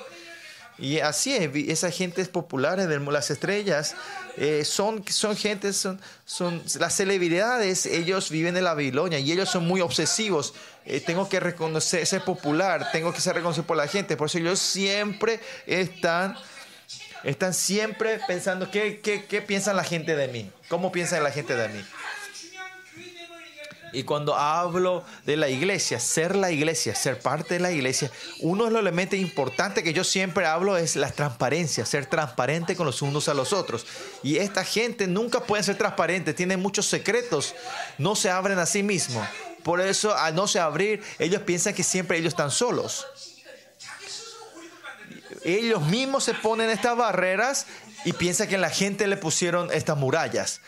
Y 0.80 1.00
así 1.00 1.36
es, 1.36 1.50
esas 1.70 1.96
gentes 1.96 2.28
populares 2.28 2.88
de 2.88 3.00
las 3.00 3.30
estrellas 3.30 3.96
eh, 4.38 4.66
son, 4.66 5.04
son 5.08 5.38
gentes, 5.38 5.78
son, 5.78 6.02
son 6.26 6.64
las 6.80 6.96
celebridades, 6.96 7.86
ellos 7.86 8.32
viven 8.32 8.58
en 8.58 8.64
la 8.64 8.74
Babilonia 8.74 9.20
y 9.20 9.32
ellos 9.32 9.50
son 9.50 9.68
muy 9.68 9.82
obsesivos. 9.82 10.56
Eh, 10.86 11.00
tengo 11.00 11.30
que 11.30 11.40
reconocer, 11.40 12.06
ser 12.08 12.24
popular, 12.24 12.90
tengo 12.92 13.14
que 13.14 13.22
ser 13.22 13.36
reconocido 13.36 13.68
por 13.68 13.78
la 13.78 13.88
gente. 13.88 14.18
Por 14.18 14.28
eso 14.28 14.40
ellos 14.40 14.60
siempre 14.60 15.40
están, 15.68 16.36
están 17.24 17.54
siempre 17.54 18.20
pensando 18.28 18.72
qué, 18.72 19.00
qué, 19.00 19.26
qué 19.26 19.42
piensa 19.44 19.74
la 19.74 19.84
gente 19.84 20.16
de 20.16 20.28
mí, 20.28 20.52
cómo 20.70 20.92
piensa 20.92 21.20
la 21.20 21.32
gente 21.32 21.56
de 21.56 21.70
mí. 21.70 21.86
Y 23.94 24.04
cuando 24.04 24.36
hablo 24.36 25.04
de 25.24 25.38
la 25.38 25.50
iglesia, 25.50 26.00
ser 26.00 26.36
la 26.36 26.52
iglesia, 26.52 26.96
ser 26.96 27.20
parte 27.20 27.54
de 27.54 27.60
la 27.60 27.72
iglesia, 27.72 28.12
uno 28.40 28.66
de 28.66 28.72
los 28.72 28.82
elementos 28.82 29.20
importantes 29.20 29.84
que 29.84 29.94
yo 29.94 30.04
siempre 30.04 30.48
hablo 30.48 30.78
es 30.78 30.96
la 30.96 31.12
transparencia, 31.12 31.86
ser 31.86 32.08
transparente 32.08 32.76
con 32.76 32.88
los 32.88 33.04
unos 33.04 33.30
a 33.30 33.36
los 33.36 33.54
otros. 33.54 33.86
Y 34.24 34.38
esta 34.38 34.64
gente 34.64 35.06
nunca 35.06 35.42
puede 35.42 35.62
ser 35.62 35.78
transparente, 35.78 36.34
tienen 36.34 36.60
muchos 36.60 36.88
secretos, 36.88 37.54
no 38.00 38.16
se 38.16 38.32
abren 38.32 38.58
a 38.58 38.66
sí 38.66 38.82
mismos. 38.82 39.28
Por 39.64 39.80
eso, 39.80 40.16
al 40.16 40.34
no 40.34 40.48
se 40.48 40.60
abrir, 40.60 41.02
ellos 41.20 41.44
piensan 41.44 41.76
que 41.76 41.84
siempre 41.84 42.18
ellos 42.18 42.34
están 42.34 42.52
solos. 42.52 43.06
Ellos 45.44 45.82
mismos 45.84 46.24
se 46.24 46.34
ponen 46.34 46.70
estas 46.70 46.98
barreras 46.98 47.68
y 48.06 48.14
piensan 48.14 48.48
que 48.48 48.58
la 48.58 48.70
gente 48.70 49.08
le 49.08 49.18
pusieron 49.18 49.72
estas 49.72 49.98
murallas. 49.98 50.62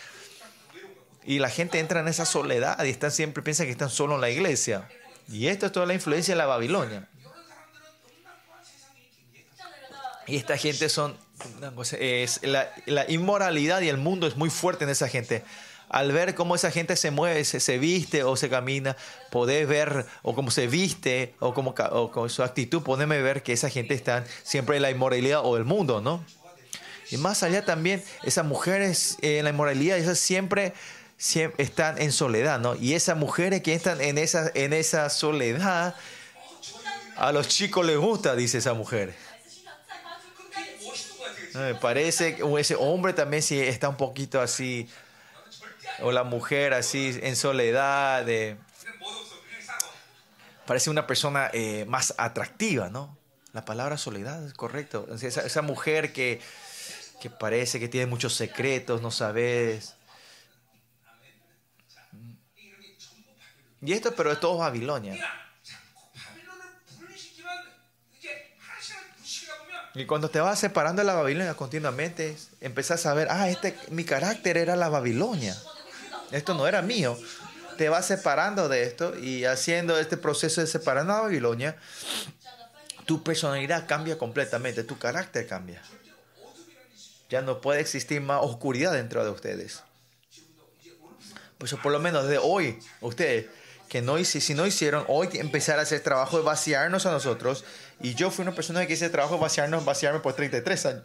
Y 1.25 1.39
la 1.39 1.49
gente 1.49 1.79
entra 1.79 1.99
en 1.99 2.07
esa 2.07 2.25
soledad 2.25 2.83
y 2.83 2.89
están 2.89 3.11
siempre 3.11 3.41
piensan 3.43 3.65
que 3.65 3.71
están 3.71 3.89
solo 3.89 4.15
en 4.15 4.21
la 4.21 4.29
iglesia. 4.29 4.88
Y 5.27 5.47
esto 5.47 5.65
es 5.65 5.71
toda 5.71 5.85
la 5.85 5.93
influencia 5.93 6.33
de 6.33 6.38
la 6.38 6.45
Babilonia. 6.45 7.09
Y 10.27 10.38
esta 10.38 10.57
gente 10.57 10.89
son 10.89 11.17
es 11.99 12.41
la, 12.43 13.09
inmoralidad 13.09 13.81
y 13.81 13.89
el 13.89 13.97
mundo 13.97 14.27
es 14.27 14.35
muy 14.35 14.49
fuerte 14.49 14.83
en 14.83 14.89
esa 14.89 15.07
gente. 15.07 15.43
Al 15.89 16.11
ver 16.11 16.33
cómo 16.33 16.55
esa 16.55 16.71
gente 16.71 16.95
se 16.95 17.11
mueve, 17.11 17.45
se, 17.45 17.59
se 17.59 17.77
viste 17.77 18.23
o 18.23 18.35
se 18.35 18.49
camina, 18.49 18.97
podés 19.31 19.67
ver 19.67 20.05
o 20.23 20.33
cómo 20.33 20.49
se 20.49 20.67
viste 20.67 21.35
o 21.39 21.53
como 21.53 21.75
o 21.91 22.11
con 22.11 22.29
su 22.29 22.43
actitud, 22.43 22.81
podeme 22.81 23.21
ver 23.21 23.43
que 23.43 23.53
esa 23.53 23.69
gente 23.69 23.93
está 23.93 24.23
siempre 24.43 24.77
en 24.77 24.81
la 24.81 24.89
inmoralidad 24.89 25.41
o 25.43 25.57
el 25.57 25.65
mundo, 25.65 26.01
¿no? 26.01 26.23
Y 27.11 27.17
más 27.17 27.43
allá 27.43 27.63
también, 27.63 28.03
esas 28.23 28.45
mujeres 28.45 29.17
eh, 29.21 29.38
en 29.38 29.43
la 29.43 29.51
inmoralidad, 29.51 29.97
esas 29.97 30.17
siempre, 30.17 30.73
están 31.17 32.01
en 32.01 32.12
soledad, 32.12 32.60
¿no? 32.60 32.75
Y 32.75 32.93
esas 32.93 33.17
mujeres 33.17 33.62
que 33.62 33.73
están 33.73 34.01
en 34.01 34.17
esa, 34.17 34.51
en 34.54 34.73
esa 34.73 35.10
soledad, 35.10 35.95
a 37.15 37.32
los 37.32 37.47
chicos 37.47 37.86
les 37.86 37.97
gusta, 37.97 38.36
dice 38.36 38.58
esa 38.58 38.73
mujer. 38.73 39.15
Me 41.54 41.73
parece 41.75 42.36
que 42.36 42.43
ese 42.60 42.75
hombre 42.75 43.13
también 43.13 43.41
sí 43.41 43.60
está 43.60 43.88
un 43.88 43.95
poquito 43.95 44.41
así, 44.41 44.89
o 46.01 46.12
la 46.12 46.23
mujer 46.23 46.73
así, 46.73 47.17
en 47.23 47.38
soledad. 47.38 48.25
Parece 50.65 50.89
una 50.89 51.08
persona 51.08 51.49
eh, 51.54 51.86
más 51.88 52.13
atractiva, 52.17 52.89
¿no? 52.89 53.17
La 53.54 53.63
palabra 53.63 53.97
soledad 53.97 54.45
es 54.45 54.54
correcto. 54.54 55.08
Esa, 55.21 55.41
esa 55.41 55.62
mujer 55.62 56.12
que, 56.12 56.41
que 57.21 57.30
parece 57.30 57.80
que 57.80 57.88
tiene 57.88 58.06
muchos 58.06 58.34
secretos, 58.34 59.01
no 59.01 59.12
sabes 59.12 59.94
Y 63.86 63.93
esto, 63.93 64.15
pero 64.15 64.32
es 64.32 64.39
todo 64.39 64.58
Babilonia. 64.58 65.15
Y 69.93 70.06
cuando 70.06 70.30
te 70.30 70.39
vas 70.39 70.60
separando 70.60 71.02
de 71.02 71.06
la 71.06 71.13
Babilonia 71.13 71.54
continuamente, 71.54 72.36
empezás 72.60 73.06
a 73.06 73.13
ver, 73.13 73.28
ah, 73.30 73.48
este, 73.48 73.78
mi 73.91 74.04
carácter 74.04 74.58
era 74.58 74.76
la 74.76 74.89
Babilonia. 74.89 75.56
Esto 76.32 76.54
no 76.54 76.67
era 76.67 76.82
mío. 76.82 77.17
Te 77.78 77.88
vas 77.88 78.06
separando 78.08 78.67
de 78.67 78.84
esto 78.84 79.17
y 79.17 79.45
haciendo 79.45 79.98
este 80.00 80.17
proceso 80.17 80.62
de 80.62 80.67
separando 80.67 81.13
a 81.13 81.17
la 81.17 81.21
Babilonia, 81.24 81.78
tu 83.06 83.24
personalidad 83.24 83.88
cambia 83.88 84.17
completamente, 84.17 84.84
tu 84.84 84.98
carácter 84.98 85.48
cambia. 85.48 85.82
Ya 87.30 87.41
no 87.41 87.62
puede 87.62 87.82
existir 87.82 88.19
más 88.19 88.41
oscuridad 88.43 88.93
dentro 88.93 89.24
de 89.24 89.30
ustedes. 89.30 89.84
Por 91.58 91.82
por 91.82 91.91
lo 91.91 92.00
menos 92.00 92.28
de 92.28 92.38
hoy, 92.38 92.80
ustedes 93.00 93.48
que 93.89 94.02
no 94.02 94.17
hici- 94.19 94.39
si 94.41 94.54
no 94.54 94.65
hicieron, 94.65 95.06
hoy 95.08 95.30
empezar 95.34 95.80
a 95.80 95.84
hacer 95.84 96.02
trabajo 96.02 96.38
de 96.38 96.43
vaciarnos 96.43 97.06
a 97.06 97.12
nosotros. 97.12 97.63
Y 98.02 98.15
yo 98.15 98.32
fui 98.32 98.43
una 98.43 98.54
persona 98.56 98.86
que 98.86 98.93
hice 98.93 99.10
trabajo 99.10 99.36
de 99.36 99.41
vaciarnos, 99.41 99.86
vaciarme 99.86 100.19
por 100.19 100.34
33 100.34 100.86
años. 100.88 101.04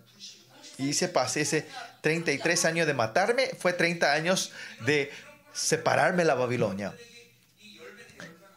Y 0.79 0.89
hice, 0.89 1.09
pasé 1.09 1.43
ese 1.43 1.67
33 2.01 2.65
años 2.65 2.87
de 2.87 2.95
matarme, 2.95 3.51
fue 3.59 3.73
30 3.75 4.13
años 4.13 4.53
de 4.87 5.11
separarme 5.53 6.23
de 6.23 6.29
la 6.29 6.35
Babilonia. 6.35 6.95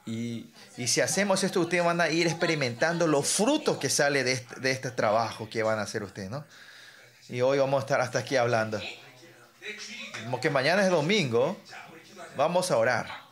Y, 0.06 0.48
y 0.78 0.88
si 0.88 1.02
hacemos 1.02 1.44
esto, 1.44 1.62
ustedes 1.62 1.84
van 1.84 2.02
a 2.02 2.10
ir 2.10 2.28
experimentando 2.28 3.08
los 3.08 3.28
frutos 3.28 3.78
que 3.78 3.90
sale 3.90 4.24
de 4.24 4.34
este, 4.34 4.60
de 4.60 4.72
este 4.72 4.92
trabajo 4.92 5.50
que 5.50 5.64
van 5.64 5.80
a 5.80 5.84
hacer 5.84 6.04
ustedes, 6.04 6.30
¿no? 6.30 6.46
Y 7.30 7.42
hoy 7.42 7.58
vamos 7.58 7.78
a 7.82 7.86
estar 7.86 8.02
hasta 8.02 8.20
aquí 8.20 8.36
hablando. 8.36 8.82
Como 10.26 10.42
que 10.42 10.50
mañana 10.50 10.84
es 10.84 10.90
domingo, 10.90 11.58
vamos 12.36 12.70
a 12.72 12.78
orar. 12.78 13.23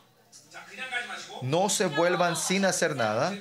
No 1.42 1.68
se 1.68 1.86
vuelvan 1.86 2.36
sin 2.36 2.64
hacer 2.64 2.96
nada. 2.96 3.36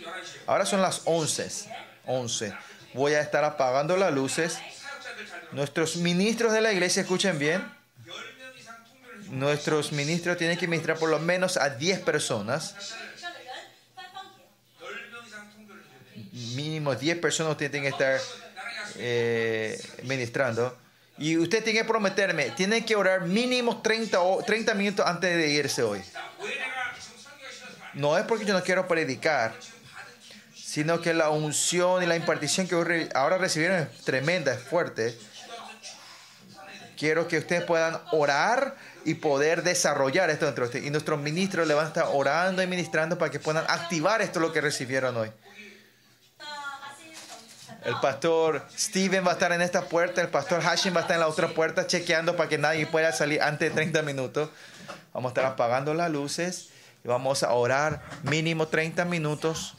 Ahora 0.47 0.65
son 0.65 0.81
las 0.81 1.01
11. 1.05 1.69
11. 2.07 2.53
Voy 2.93 3.13
a 3.13 3.21
estar 3.21 3.43
apagando 3.43 3.95
las 3.95 4.13
luces. 4.13 4.59
Nuestros 5.51 5.97
ministros 5.97 6.51
de 6.51 6.61
la 6.61 6.73
iglesia, 6.73 7.01
escuchen 7.01 7.37
bien. 7.37 7.63
Nuestros 9.29 9.91
ministros 9.91 10.37
tienen 10.37 10.57
que 10.57 10.67
ministrar 10.67 10.97
por 10.97 11.09
lo 11.09 11.19
menos 11.19 11.57
a 11.57 11.69
10 11.69 11.99
personas. 11.99 12.75
Mínimo 16.55 16.95
10 16.95 17.19
personas 17.19 17.55
tienen 17.57 17.83
que 17.83 17.89
estar 17.89 18.19
eh, 18.95 19.81
ministrando. 20.03 20.77
Y 21.17 21.37
usted 21.37 21.63
tiene 21.63 21.79
que 21.79 21.85
prometerme, 21.85 22.49
tiene 22.51 22.83
que 22.83 22.95
orar 22.95 23.27
mínimo 23.27 23.81
30, 23.81 24.21
o, 24.21 24.43
30 24.43 24.73
minutos 24.73 25.05
antes 25.05 25.37
de 25.37 25.49
irse 25.49 25.83
hoy 25.83 26.01
no 27.93 28.17
es 28.17 28.25
porque 28.25 28.45
yo 28.45 28.53
no 28.53 28.63
quiero 28.63 28.87
predicar, 28.87 29.53
sino 30.53 31.01
que 31.01 31.13
la 31.13 31.29
unción 31.29 32.03
y 32.03 32.05
la 32.05 32.15
impartición 32.15 32.67
que 32.67 33.09
ahora 33.13 33.37
recibieron 33.37 33.79
es 33.79 34.01
tremenda, 34.03 34.53
es 34.53 34.61
fuerte. 34.61 35.17
Quiero 36.97 37.27
que 37.27 37.39
ustedes 37.39 37.63
puedan 37.63 37.99
orar 38.11 38.75
y 39.03 39.15
poder 39.15 39.63
desarrollar 39.63 40.29
esto 40.29 40.45
dentro 40.45 40.63
de 40.63 40.67
ustedes. 40.67 40.85
Y 40.85 40.91
nuestros 40.91 41.19
ministros 41.19 41.67
le 41.67 41.73
van 41.73 41.85
a 41.85 41.87
estar 41.87 42.05
orando 42.11 42.61
y 42.61 42.67
ministrando 42.67 43.17
para 43.17 43.31
que 43.31 43.39
puedan 43.39 43.65
activar 43.67 44.21
esto 44.21 44.39
lo 44.39 44.53
que 44.53 44.61
recibieron 44.61 45.17
hoy. 45.17 45.31
El 47.83 47.95
pastor 47.99 48.63
Steven 48.77 49.25
va 49.25 49.31
a 49.31 49.33
estar 49.33 49.51
en 49.51 49.61
esta 49.61 49.81
puerta, 49.81 50.21
el 50.21 50.27
pastor 50.27 50.61
Hashim 50.61 50.95
va 50.95 50.99
a 50.99 51.01
estar 51.01 51.15
en 51.15 51.21
la 51.21 51.27
otra 51.27 51.47
puerta 51.47 51.87
chequeando 51.87 52.37
para 52.37 52.47
que 52.47 52.59
nadie 52.59 52.85
pueda 52.85 53.11
salir 53.11 53.41
antes 53.41 53.69
de 53.69 53.75
30 53.75 54.03
minutos. 54.03 54.49
Vamos 55.13 55.29
a 55.29 55.31
estar 55.31 55.45
apagando 55.45 55.95
las 55.95 56.11
luces 56.11 56.69
vamos 57.03 57.43
a 57.43 57.51
orar 57.53 58.01
mínimo 58.23 58.67
30 58.67 59.05
minutos. 59.05 59.75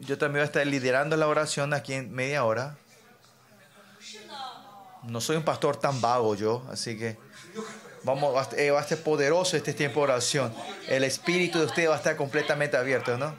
Yo 0.00 0.18
también 0.18 0.40
voy 0.40 0.42
a 0.42 0.44
estar 0.44 0.66
liderando 0.66 1.16
la 1.16 1.26
oración 1.26 1.72
aquí 1.72 1.94
en 1.94 2.12
media 2.12 2.44
hora. 2.44 2.76
No 5.02 5.20
soy 5.20 5.36
un 5.36 5.42
pastor 5.44 5.76
tan 5.76 6.00
vago 6.00 6.34
yo, 6.34 6.62
así 6.70 6.96
que 6.98 7.16
Vamos, 8.04 8.34
va 8.36 8.42
a- 8.42 8.48
eh, 8.56 8.70
ser 8.86 9.02
poderoso 9.02 9.56
este 9.56 9.72
tiempo 9.72 10.00
de 10.00 10.12
oración. 10.12 10.54
El 10.88 11.04
espíritu 11.04 11.58
de 11.58 11.64
usted 11.64 11.88
va 11.88 11.94
a 11.94 11.96
estar 11.96 12.16
completamente 12.16 12.76
abierto, 12.76 13.16
¿no? 13.16 13.34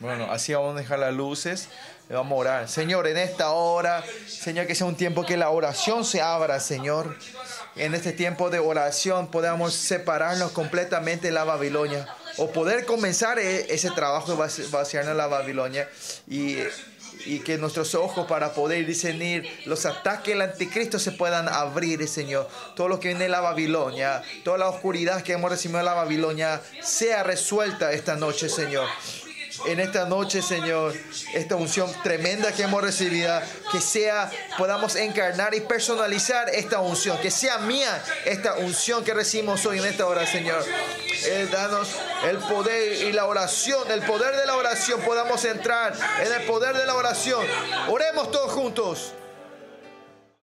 Bueno, 0.00 0.30
así 0.30 0.54
vamos 0.54 0.76
a 0.76 0.78
dejar 0.80 0.98
las 1.00 1.12
luces. 1.12 1.68
y 2.08 2.12
Vamos 2.12 2.32
a 2.32 2.36
orar. 2.36 2.68
Señor, 2.68 3.06
en 3.08 3.16
esta 3.18 3.50
hora, 3.50 4.04
Señor, 4.28 4.66
que 4.66 4.74
sea 4.74 4.86
un 4.86 4.96
tiempo 4.96 5.24
que 5.26 5.36
la 5.36 5.50
oración 5.50 6.04
se 6.04 6.20
abra, 6.22 6.60
Señor. 6.60 7.16
En 7.76 7.94
este 7.94 8.12
tiempo 8.12 8.50
de 8.50 8.58
oración 8.60 9.28
podamos 9.28 9.74
separarnos 9.74 10.52
completamente 10.52 11.28
de 11.28 11.32
la 11.32 11.44
Babilonia. 11.44 12.06
O 12.36 12.50
poder 12.50 12.84
comenzar 12.86 13.38
e- 13.38 13.72
ese 13.74 13.90
trabajo 13.90 14.32
de 14.32 14.38
vaci- 14.38 14.70
vaciarnos 14.70 15.16
la 15.16 15.26
Babilonia. 15.26 15.88
Y, 16.28 16.58
y 17.24 17.40
que 17.40 17.58
nuestros 17.58 17.96
ojos 17.96 18.26
para 18.28 18.52
poder 18.52 18.86
discernir 18.86 19.48
los 19.66 19.84
ataques 19.84 20.34
del 20.34 20.42
anticristo 20.42 21.00
se 21.00 21.10
puedan 21.10 21.48
abrir, 21.48 22.06
Señor. 22.06 22.48
Todo 22.76 22.86
lo 22.86 23.00
que 23.00 23.08
viene 23.08 23.24
de 23.24 23.30
la 23.30 23.40
Babilonia, 23.40 24.22
toda 24.44 24.58
la 24.58 24.68
oscuridad 24.68 25.22
que 25.22 25.32
hemos 25.32 25.50
recibido 25.50 25.78
de 25.78 25.84
la 25.84 25.94
Babilonia, 25.94 26.60
sea 26.80 27.24
resuelta 27.24 27.90
esta 27.92 28.14
noche, 28.14 28.48
Señor 28.48 28.86
en 29.66 29.80
esta 29.80 30.04
noche, 30.06 30.42
Señor, 30.42 30.94
esta 31.34 31.56
unción 31.56 31.90
tremenda 32.02 32.52
que 32.52 32.62
hemos 32.62 32.82
recibido, 32.82 33.40
que 33.72 33.80
sea, 33.80 34.30
podamos 34.56 34.96
encarnar 34.96 35.54
y 35.54 35.60
personalizar 35.60 36.48
esta 36.50 36.80
unción, 36.80 37.18
que 37.18 37.30
sea 37.30 37.58
mía 37.58 38.02
esta 38.24 38.54
unción 38.54 39.04
que 39.04 39.14
recibimos 39.14 39.64
hoy 39.66 39.78
en 39.78 39.86
esta 39.86 40.06
hora, 40.06 40.26
Señor. 40.26 40.64
Eh, 41.24 41.48
danos 41.50 41.88
el 42.28 42.38
poder 42.38 43.08
y 43.08 43.12
la 43.12 43.26
oración, 43.26 43.90
el 43.90 44.02
poder 44.02 44.36
de 44.36 44.46
la 44.46 44.56
oración, 44.56 45.00
podamos 45.02 45.44
entrar 45.44 45.94
en 46.24 46.32
el 46.32 46.42
poder 46.46 46.76
de 46.76 46.86
la 46.86 46.94
oración. 46.94 47.44
Oremos 47.88 48.30
todos 48.30 48.52
juntos. 48.52 49.12